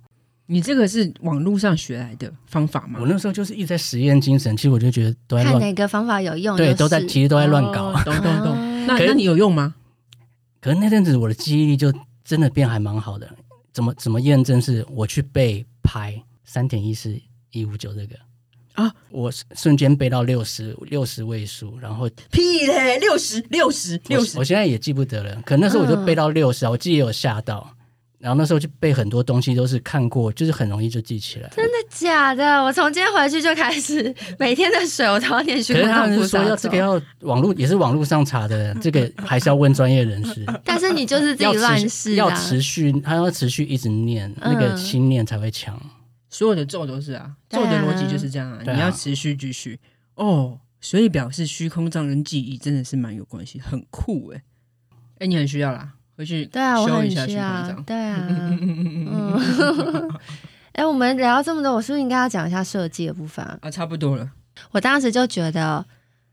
[0.45, 2.99] 你这个是网络上学来的方法吗？
[3.01, 5.55] 我那时候就是一直在实验精神，其实我就觉得都在乱。
[5.55, 7.95] 看哪个方法有用，对，都在其实都在乱搞。
[8.03, 8.87] 懂懂懂。
[8.87, 9.75] 那那你有用吗？
[10.61, 11.91] 可是那阵子我的记忆力就
[12.23, 13.27] 真的变还蛮好的。
[13.73, 14.61] 怎么怎么验证？
[14.61, 17.19] 是我去背拍三点一四
[17.53, 18.15] 一五九这个
[18.75, 25.41] 啊，我瞬间背到六十六十位数，然后屁嘞，六十六十六十，我现在也记不得了。
[25.47, 27.75] 可那时候我就背到六十，我记得也有吓到。
[28.25, 31.51] 然后那时候就背很多东西，都是看过，就是很容易就记起来。
[31.55, 32.65] 真的假的？
[32.65, 36.17] 我从今天回去就开始每天的水，我都要念虚空藏菩萨咒。
[36.17, 40.43] 可是他们说要这个要网络，也是网络上查的， 这个还是要问专业人士。
[40.65, 45.79] 但是你就是自己乱试啊，要持续，他要持续一直念，那个心念才会强。
[46.31, 49.79] 所有的咒都是啊，咒的逻辑就是这样啊，你要持续继续
[50.15, 50.59] 哦。
[50.81, 54.43] 所以表示虚空藏跟记忆真的是蛮有关系，很酷哎。
[55.19, 55.93] 哎，你很需要啦。
[56.17, 57.71] 回去对啊，我很需要。
[57.87, 60.11] 对啊， 嗯，
[60.73, 63.59] 哎、欸，我们聊这么多，我是不是应该要讲一下设计的部分啊？
[63.63, 64.31] 啊，差不多了。
[64.73, 65.85] 我当时就觉得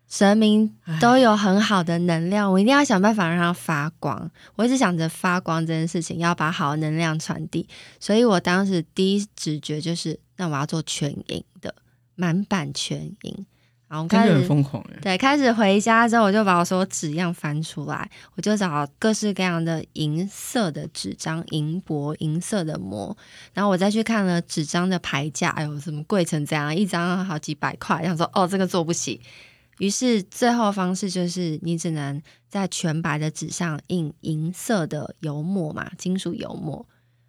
[0.07, 4.29] 神明都有很好的能量，我一定要想办法让它发光。
[4.55, 7.67] 我一直想着发光这件事情，要把好的能量传递，
[7.99, 11.73] 所以我当时第一直觉就是，那我要做全银的，
[12.15, 13.45] 满版全银。
[13.91, 23.17] 然后开始疯狂对，开始回家之后，我就把我所有纸样翻出来，我就找各式各样的银色的纸张、银箔、银色的膜，
[23.53, 26.73] 然后我再去看了纸张的牌价，哎呦，怎么贵成这样？
[26.73, 29.19] 一张好几百块，想说哦，这个做不起。
[29.79, 36.87] 于是最后方式就是，你只能在全白的纸上印银色的油墨嘛，金属油墨。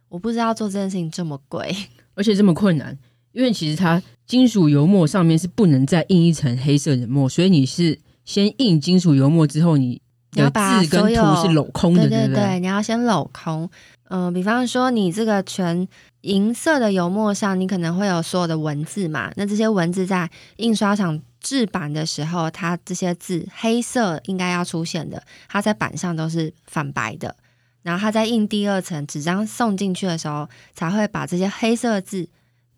[0.09, 1.75] 我不知道做这件事情这么贵，
[2.15, 2.97] 而且这么困难。
[3.33, 13.69] 因为其实它金属油墨上面是不能再印一层黑色的墨，所以你是先印金属油墨之后，你的字跟图是镂空的，对对对，你要先镂空。
[14.09, 15.89] 嗯、呃，比方说你这个全
[16.21, 27.35] 银色的油墨上，你可能会有所有的文字嘛，那这些文字在印刷厂制版的时候，它这些字黑色应该要出现的，它在板上都是反白的，
[27.83, 32.29] 然后它在印第二层纸张送进去的时候，才会把这些黑色字。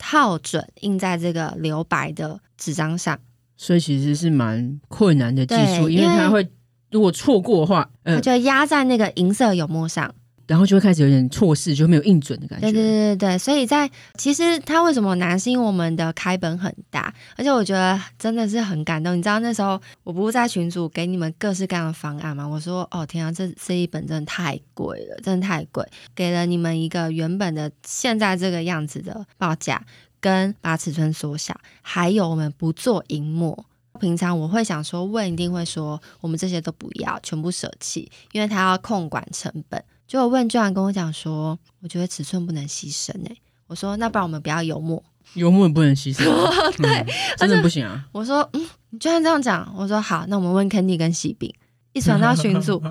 [0.07, 3.19] 套准印在这个留白的纸张上，
[3.57, 6.47] 所以其实是蛮困难的技术，因为它会
[6.91, 10.15] 如果错过的话，它就压在那个银色油墨上，
[10.47, 12.71] 然后就会开始有点错视，就没有印准的感觉。
[12.71, 19.17] 对对对对，所以在其实它为什么难，是因为我们的开本很大，而且我觉得真的是很感动。
[19.17, 22.47] 你知道那时候我不是在群组给你们各式各样的方案吗？
[22.47, 29.83] 我说哦天啊，这这一本真的太贵了，真的太贵，给了你们一个原本的现在这个样子的报价，
[30.21, 33.67] 跟把尺寸缩小，还有我们不做银墨。
[34.01, 39.83] 平常我会想说，问一定会说我们这些都不要，全部舍弃，因为他要控管成本。
[40.07, 43.37] 就我问居然跟我讲说，我觉得尺寸不能牺牲诶、欸。
[43.67, 45.03] 我说那不然我们不要油墨，
[45.33, 46.25] 油墨不能牺牲，
[46.77, 47.07] 对，嗯、
[47.39, 48.05] 真的不行啊。
[48.13, 51.53] 我说嗯，你居然这样讲，我说好，那我们问 Candy 跟喜饼，
[51.95, 52.83] 一传到群组，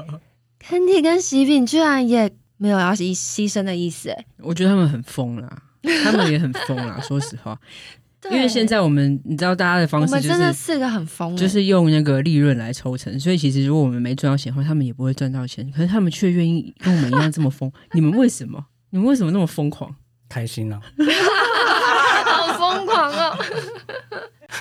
[0.66, 4.26] Candy 跟喜饼居然也没有要牺牺牲的意思诶、欸。
[4.38, 5.62] 我觉得他们很疯啦，
[6.02, 7.60] 他们也很疯啦，说实话。
[8.30, 13.18] 因为现在我们，你知道大家的方式就是，真的四个很疯，就是用那个利润来抽成。
[13.20, 15.70] 所以其实如果我们没赚到钱的话，他们也不会赚到钱。
[15.70, 17.70] 可是他们却愿意跟我们一样这么疯。
[17.92, 18.64] 你们为什么？
[18.90, 19.94] 你们为什么那么疯狂？
[20.28, 20.80] 开心啊！
[22.26, 23.38] 好疯狂哦！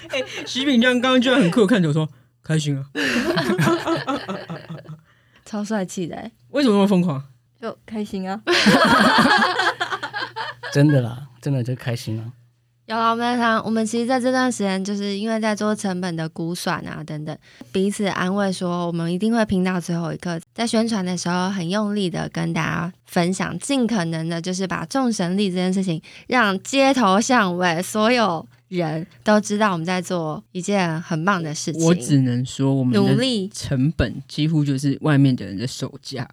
[0.09, 2.07] 哎、欸，徐炳江刚刚居然很酷，看着我说
[2.43, 2.85] 开心啊！
[5.45, 6.31] 超帅气的。
[6.49, 7.23] 为什么那么疯狂？
[7.61, 8.41] 就开心啊！
[10.73, 12.33] 真的啦，真的就开心啊。
[12.85, 17.37] 有啦，我们常我们其实在这段时间，就是因为在做成本的估算啊等等，
[17.71, 20.37] 彼此安慰说，我们一定会拼到最后一刻。
[20.53, 31.83] 在宣传的时候，很用力的跟大家分享，尽可能的就是把众神力这件事情，让街头巷尾所有人都知道我们在做一件很棒的事情。
[31.85, 36.27] 我只能说，我们努力成本几乎就是外面的人的售价，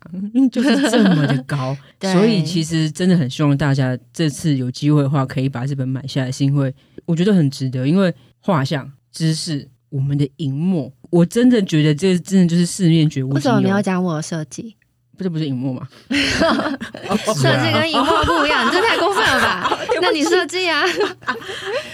[0.51, 1.77] 就是这么的高。
[2.01, 7.87] 所以其实真的很希望大家这次有机会的话，可以把这本买下来，是因为我觉得很值得。
[7.87, 13.29] 因为画像、知识、我们的荧幕，我真的觉得这真的就是四面绝无。
[13.31, 14.77] 为什么没有讲我的设计？
[15.23, 15.87] 这不是荧幕吗？
[16.09, 19.79] 设计跟荧幕不一样，这太过分了吧？
[20.01, 20.83] 那你设计啊？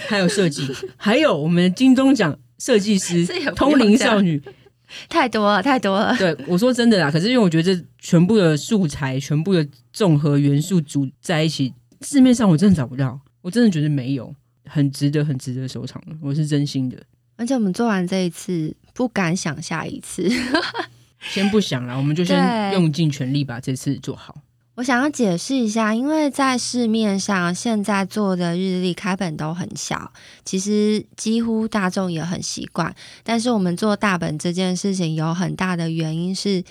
[0.07, 3.25] 还有设计，还有我们金钟奖设计师
[3.55, 4.41] 通灵少女，
[5.09, 6.15] 太多了，太多了。
[6.17, 14.33] 对，我说真的啦，可是因为我觉得这全部的素材，全部的综合元素组在一起，市面上我真的找不到，我真的觉得没有，
[14.65, 16.97] 很值得，很值得收藏，我是真心的。
[17.35, 20.27] 而且我们做完这一次，不敢想下一次。
[21.19, 24.35] 先不想了，我们就先用尽全力把这次做好。
[24.75, 30.11] 我想要解释一下，因为在市面上现在做的日历开本都很小，
[30.45, 32.93] 其实几乎大众也很习惯。
[33.23, 36.63] 但是我们做大本这件事情有很大的原因是，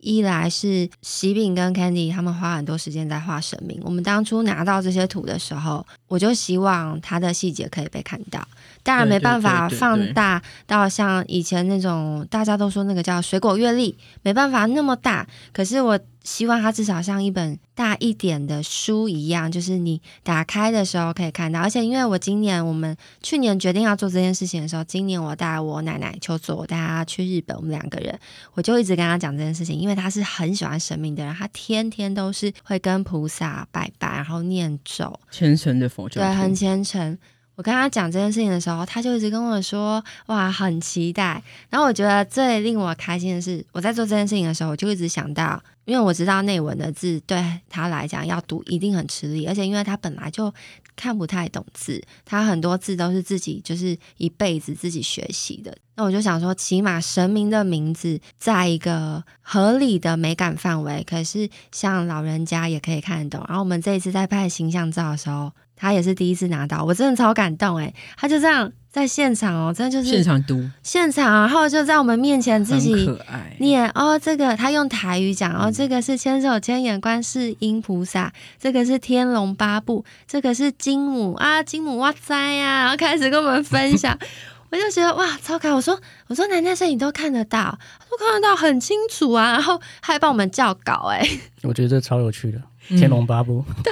[0.00, 3.80] 一来是喜饼跟 Candy 他们花很多时间在画神明。
[3.82, 8.46] 我们当初拿到这些图的时候，我就希望它的细节可以被看到。
[8.84, 15.26] 当然没办法放大到像以前那种大家都说那个叫水果阅历，没办法那么大。
[15.52, 21.60] 可是我希望它至少像一本大一点的书一样，就是你打开的时候可以看到。
[21.60, 28.18] 而且因为我今年我们去年决定要做这件事情的时候，今年我带我奶奶秋佐，我带她去日本，我们两个人，
[28.52, 37.18] 我就一直跟她讲这件事情，因为她是很喜欢神明的人，她天天都是会跟菩萨拜拜，然后念咒，虔诚的佛教，对，很虔诚。
[37.56, 41.40] 我跟他讲这件事情的时候，他就一直跟我说：“哇，很期待。”
[41.70, 50.52] 然后我觉得最令我开心的是，我在做这件事情的时候，我就一直想到，因为我知道内文的字对他来讲要读一定很吃力，而且因为他本来就
[50.96, 55.76] 看不太懂字，他很多字都是自己就是一辈子自己学习的。
[55.94, 63.46] 那我就想说，起码神明的名字在一个合理的美感范围，可是像老人家也可以看得懂。
[63.46, 65.52] 然后我们这一次在拍形象照的时候。
[65.76, 73.10] 他也是第一次拿到，我真的超感动诶，他就这样在现场哦，真的就是现场读，现场，然后就在我们面前自己
[73.58, 84.16] 念哦，这个他用台语讲哦，这个是千手千眼观世音菩萨，这个是天龙八部，这个是金母啊，金母哇塞呀，然后开始跟我们分享。
[84.70, 85.72] 我就觉得哇，超可爱！
[85.72, 85.96] 我说，
[86.26, 87.78] 我说，奶奶，这你都看得到，
[88.10, 89.52] 都看得到，很清楚啊。
[89.52, 91.24] 然后还帮我们校稿，哎，
[91.62, 92.58] 我觉得这超有趣的，
[92.88, 93.82] 《天龙八部》嗯。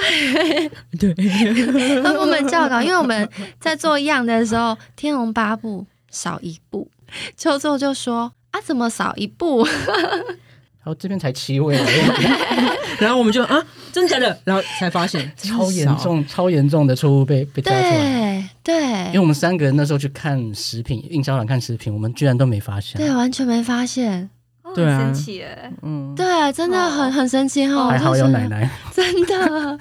[0.99, 1.15] 对。
[1.15, 1.15] 对，
[2.03, 3.29] 他帮我们校稿，因为我们
[3.61, 6.89] 在做样的时候，《天龙八部》少一部，
[7.37, 9.67] 秋秋就说啊，怎么少一部？
[10.85, 11.79] 然后这边才七位，
[12.99, 18.51] 然后我们就啊，真的假的，然后才发现超严重、超严重的错误被被抓出来。
[18.65, 24.29] 对，对，因为我们三个人那时候去看食品印销栏看食品，我们居然都没发现，对，完全没发现，
[24.75, 29.79] 对啊，神奇哎，嗯，对，真的很很神奇哈，还好有奶奶， 真的，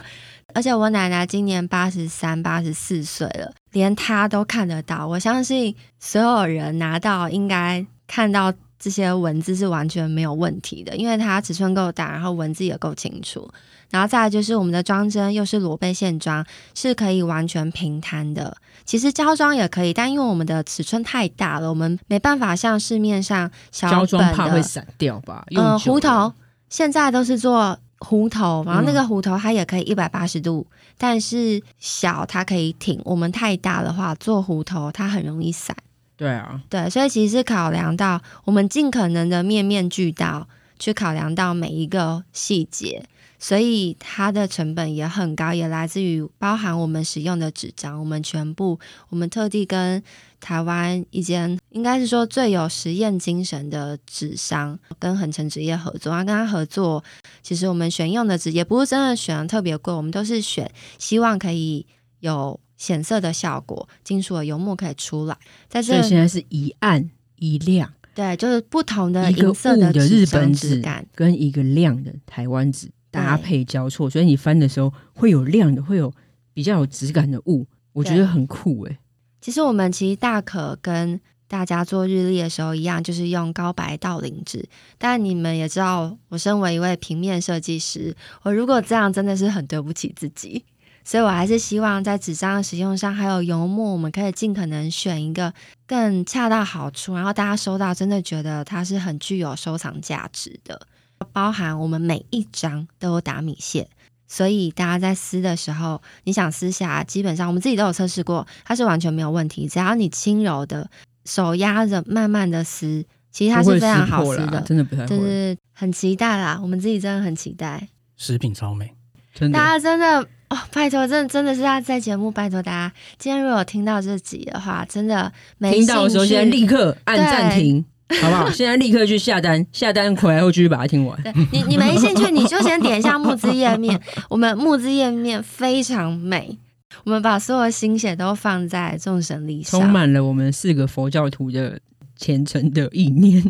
[0.53, 8.53] 而且我奶奶今年八十三、八十四岁了，连她都看得到，我相信所有人拿到应该看到。
[8.81, 13.47] 这些文字是完全没有问题的，因为它尺寸够大，然后文字也够清楚。
[13.91, 16.43] 然后再来就是我们的装帧又是裸背线装，
[16.73, 18.57] 是可以完全平摊的。
[18.85, 25.45] 其实胶装也可以，但因为我们的尺寸太大了，我们没办法像市面上小本的胶装怕会散掉吧？
[25.55, 26.33] 嗯，弧头
[26.69, 32.99] 现在都是做弧头，然后那个弧头它也可以一百八十度，嗯，但是小它可以挺。
[33.03, 35.75] 我们太大的话，做弧头它很容易散。
[36.21, 43.03] 对啊，对，所以其实是考量到我们尽可能的面面俱到，去考量到每一个细节，
[43.39, 48.79] 所以它的成本也很高，也来自于包含我们使用的纸张，我们全部
[49.09, 50.03] 我们特地跟
[50.39, 57.03] 台湾一间应该是说最有实验精神的纸商，跟恒成纸业合作，然后跟他合作，
[57.41, 61.87] 其实我们选用的纸也不是真的选的特别贵，我们都是选希望可以
[62.19, 62.59] 有。
[62.81, 65.37] 显色的效果，金属的油墨可以出来。
[65.69, 70.81] 在这所以现在是一暗一亮，对，就是不同的银色的日本纸
[71.13, 76.11] 跟一个亮的台湾纸搭配交错，所以你翻的时候会有亮的，会有
[76.55, 78.97] 比较有质感的雾，我觉得很酷诶。
[79.39, 84.67] 其实我们其实大可跟大家做日历的时候一样，就是用高白倒领纸。
[84.97, 90.65] 但你们也知道，我身为一位平面设计师，我如果这样真的是很对不起自己。
[91.03, 95.53] 所以我还是希望在纸张的使用上，还有油墨，我们可以尽可能选一个
[95.87, 100.87] 更恰到好处，然后大家收到真的觉得它是很具有收藏价值的。
[101.31, 103.87] 包含我们每一张都有打米线，
[104.27, 109.67] 所以大家在撕的时候，你想撕下，基本上我们自己都有测试过，它是完全没有问题。
[109.67, 110.89] 只要你轻柔的。
[111.23, 116.57] 手压着，慢慢的撕，其实它是非常好撕的，真的不太会，就是很期待啦。
[116.59, 117.87] 我们自己真的很期待，
[118.17, 118.91] 食品超美，
[119.31, 119.55] 真的。
[119.55, 127.83] 大家真的哦，拜托，真的真的是要在节目拜托大家，今天如果有听到这集的话，真的没听到的时候，现在立刻按暂停，
[128.21, 128.49] 好不好？
[128.51, 131.17] 现在立刻去下单，下单回来后继续把它听完。
[131.23, 133.97] 对你你没兴趣，你就先点一下募资页面，
[134.29, 136.57] 我们募资页面非常美。
[137.05, 141.79] 我们把所有的心血都放在众神力上，充满了我们四个佛教徒的
[142.17, 143.41] 虔诚的意念。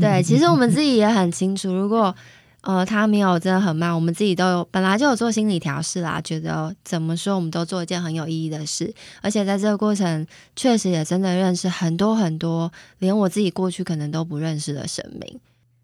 [0.00, 2.16] 对，其实我们自己也很清楚，如果
[2.66, 10.26] 呃他没有真的很慢，我们自己都有本来就有做心理调试啦，觉得怎么说我们都做一件很有意义的事，而且在这个过程
[10.56, 15.38] 确实也真的认识很多很多，连我自己过去可能都不认识的神明，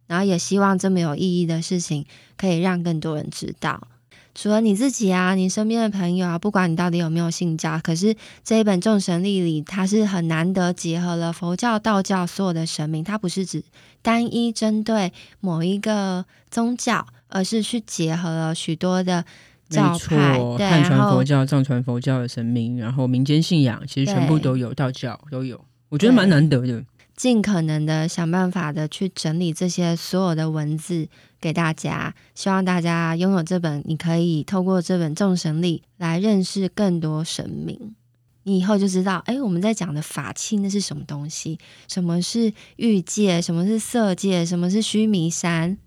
[0.08, 2.04] 然后也希望这么有意义的事情
[2.36, 3.86] 可以让更多人知道。
[4.34, 13.62] 除了你自己啊，你身边的朋友啊，不管你到底有没有信教，可是这一本众神历里，它是很难得结合了佛教、道教所有的神明，它不是指
[14.02, 19.24] 单一针对某一个宗教，而是去结合了许多的
[19.70, 26.84] 教派，对，汉传佛教、藏传佛教的神明，然后民间信仰其实全部都有，道教都有，我觉得蛮难得的。
[27.14, 31.06] 尽可能的想办法的去整理这些所有的文字
[31.40, 37.94] 给大家，希望大家拥有这本，你可以透过这本众神力来认识更多神明，
[38.44, 41.58] 你以后就知道，哎，我们在讲的法器那是什么东西？
[41.88, 43.40] 什么是欲界？
[43.40, 44.44] 什么是色界？
[44.44, 45.78] 什么是须弥山？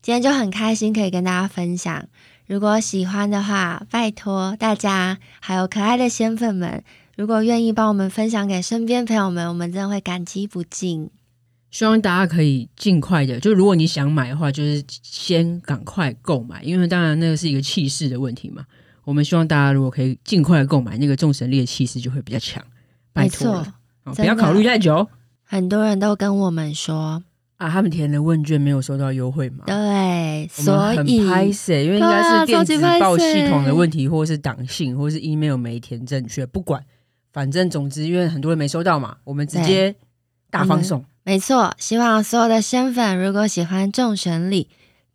[0.00, 2.06] 今天就很开心可以跟大家分享，
[2.46, 6.84] 如果喜欢的话，拜托大家还有可爱的仙粉们。
[7.16, 11.10] 如果愿意帮我们分享给身边朋友们，我们真的会感激不尽。
[11.70, 18.64] 希望大家可以尽快的，就如果你想买的话，就是先赶快购买，因为当然那个是一个气势的问题嘛。
[19.04, 22.62] 我们希望大家如果可以尽快购买，那个众神力的气势就会比较强。
[23.12, 23.64] 拜托，
[24.16, 25.06] 不要考虑太久。
[25.42, 27.22] 很多人都跟我们说
[27.56, 29.64] 啊，他们填的问卷没有收到优惠嘛。
[29.66, 36.82] 对，所以很拍死，因为应该是电子报系统的问题，或是党信，或是 email 没填正确，不管。
[37.32, 39.94] 反正总之，因为很多人没收到嘛，我们直接
[40.50, 41.04] 大放送。
[41.22, 44.68] 没错，希望所有的仙粉，如果喜欢众神礼，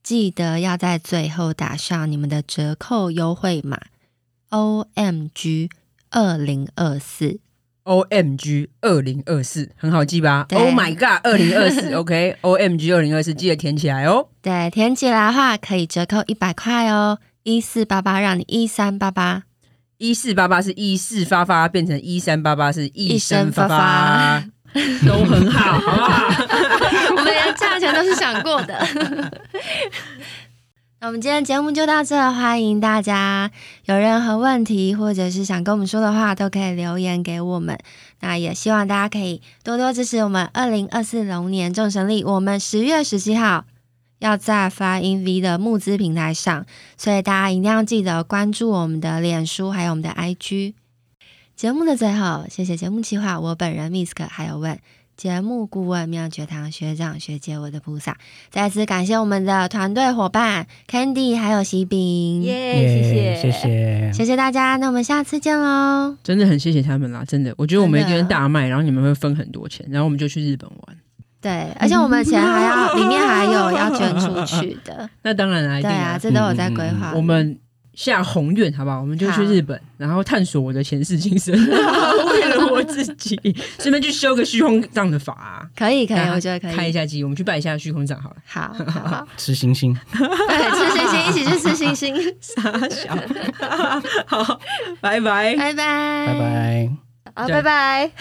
[0.10, 3.80] 记得要在最后打上你们的折扣优惠码。
[4.49, 5.69] OMG
[6.10, 7.40] 二零二四。
[7.84, 14.30] OMG 二零二四很好记吧？Oh my god 二零二四 OK OMG 二零二四记得填起来哦。
[14.41, 19.44] 对，填起来的话可以折扣一百块哦，一四八八让你一三八八。
[19.99, 24.44] 一四八八是一四发发，变成一三八八是一生发发，
[25.06, 26.30] 都很好， 好不好？
[27.12, 28.78] 我们连价钱都是想过的。
[31.02, 33.50] 那我们今天节目就到这，欢迎大家
[33.86, 37.78] 有任何问题或者是想跟我们说的话，都可以留言给我们。
[38.20, 43.66] 那也希望大家可以多多支持我们二零二四龙年众神力，我们十月十七号。
[44.20, 46.66] 要在 Flying V 的募资平台上，
[46.98, 50.74] 所以大家一定要记得关注我们的脸书，还有我们的 IG。
[51.60, 54.80] 节目的最后，谢谢节目企划我本人 Misk，还有问
[55.18, 58.15] 节目顾问妙觉堂学长学姐，我的菩萨。
[58.49, 66.15] 再次感谢我们的团队伙伴 Candy 还有喜饼，耶、yeah，谢谢谢谢谢谢大家，那我们下次见喽！
[66.23, 70.98] 真的很谢谢他们啦，真的，我觉得我们一个人大卖，然后你们会分很多钱，然后我们就去日本玩。
[71.41, 75.10] 对，而且我们钱还要里面还有要捐出去的。
[75.23, 77.15] 那当然了，对啊，这都有在规划、嗯。
[77.18, 77.60] 我们
[78.00, 79.02] 下宏愿好不好？
[79.02, 81.54] 我们就去日本，然后探索我的前世今生，
[82.32, 83.38] 为了我自己，
[83.78, 85.70] 顺便去修个虚空藏的法。
[85.76, 86.76] 可以，可以，我觉得可以。
[86.76, 88.38] 开一下机，我们去拜一下虚空藏好了。
[88.46, 89.94] 好， 吃星星。
[90.14, 92.16] 对，吃星星，一起去吃星星。
[92.40, 93.14] 傻笑。
[94.26, 94.62] 好，
[95.02, 96.26] 拜拜，拜拜，
[97.34, 98.12] 拜拜，拜拜。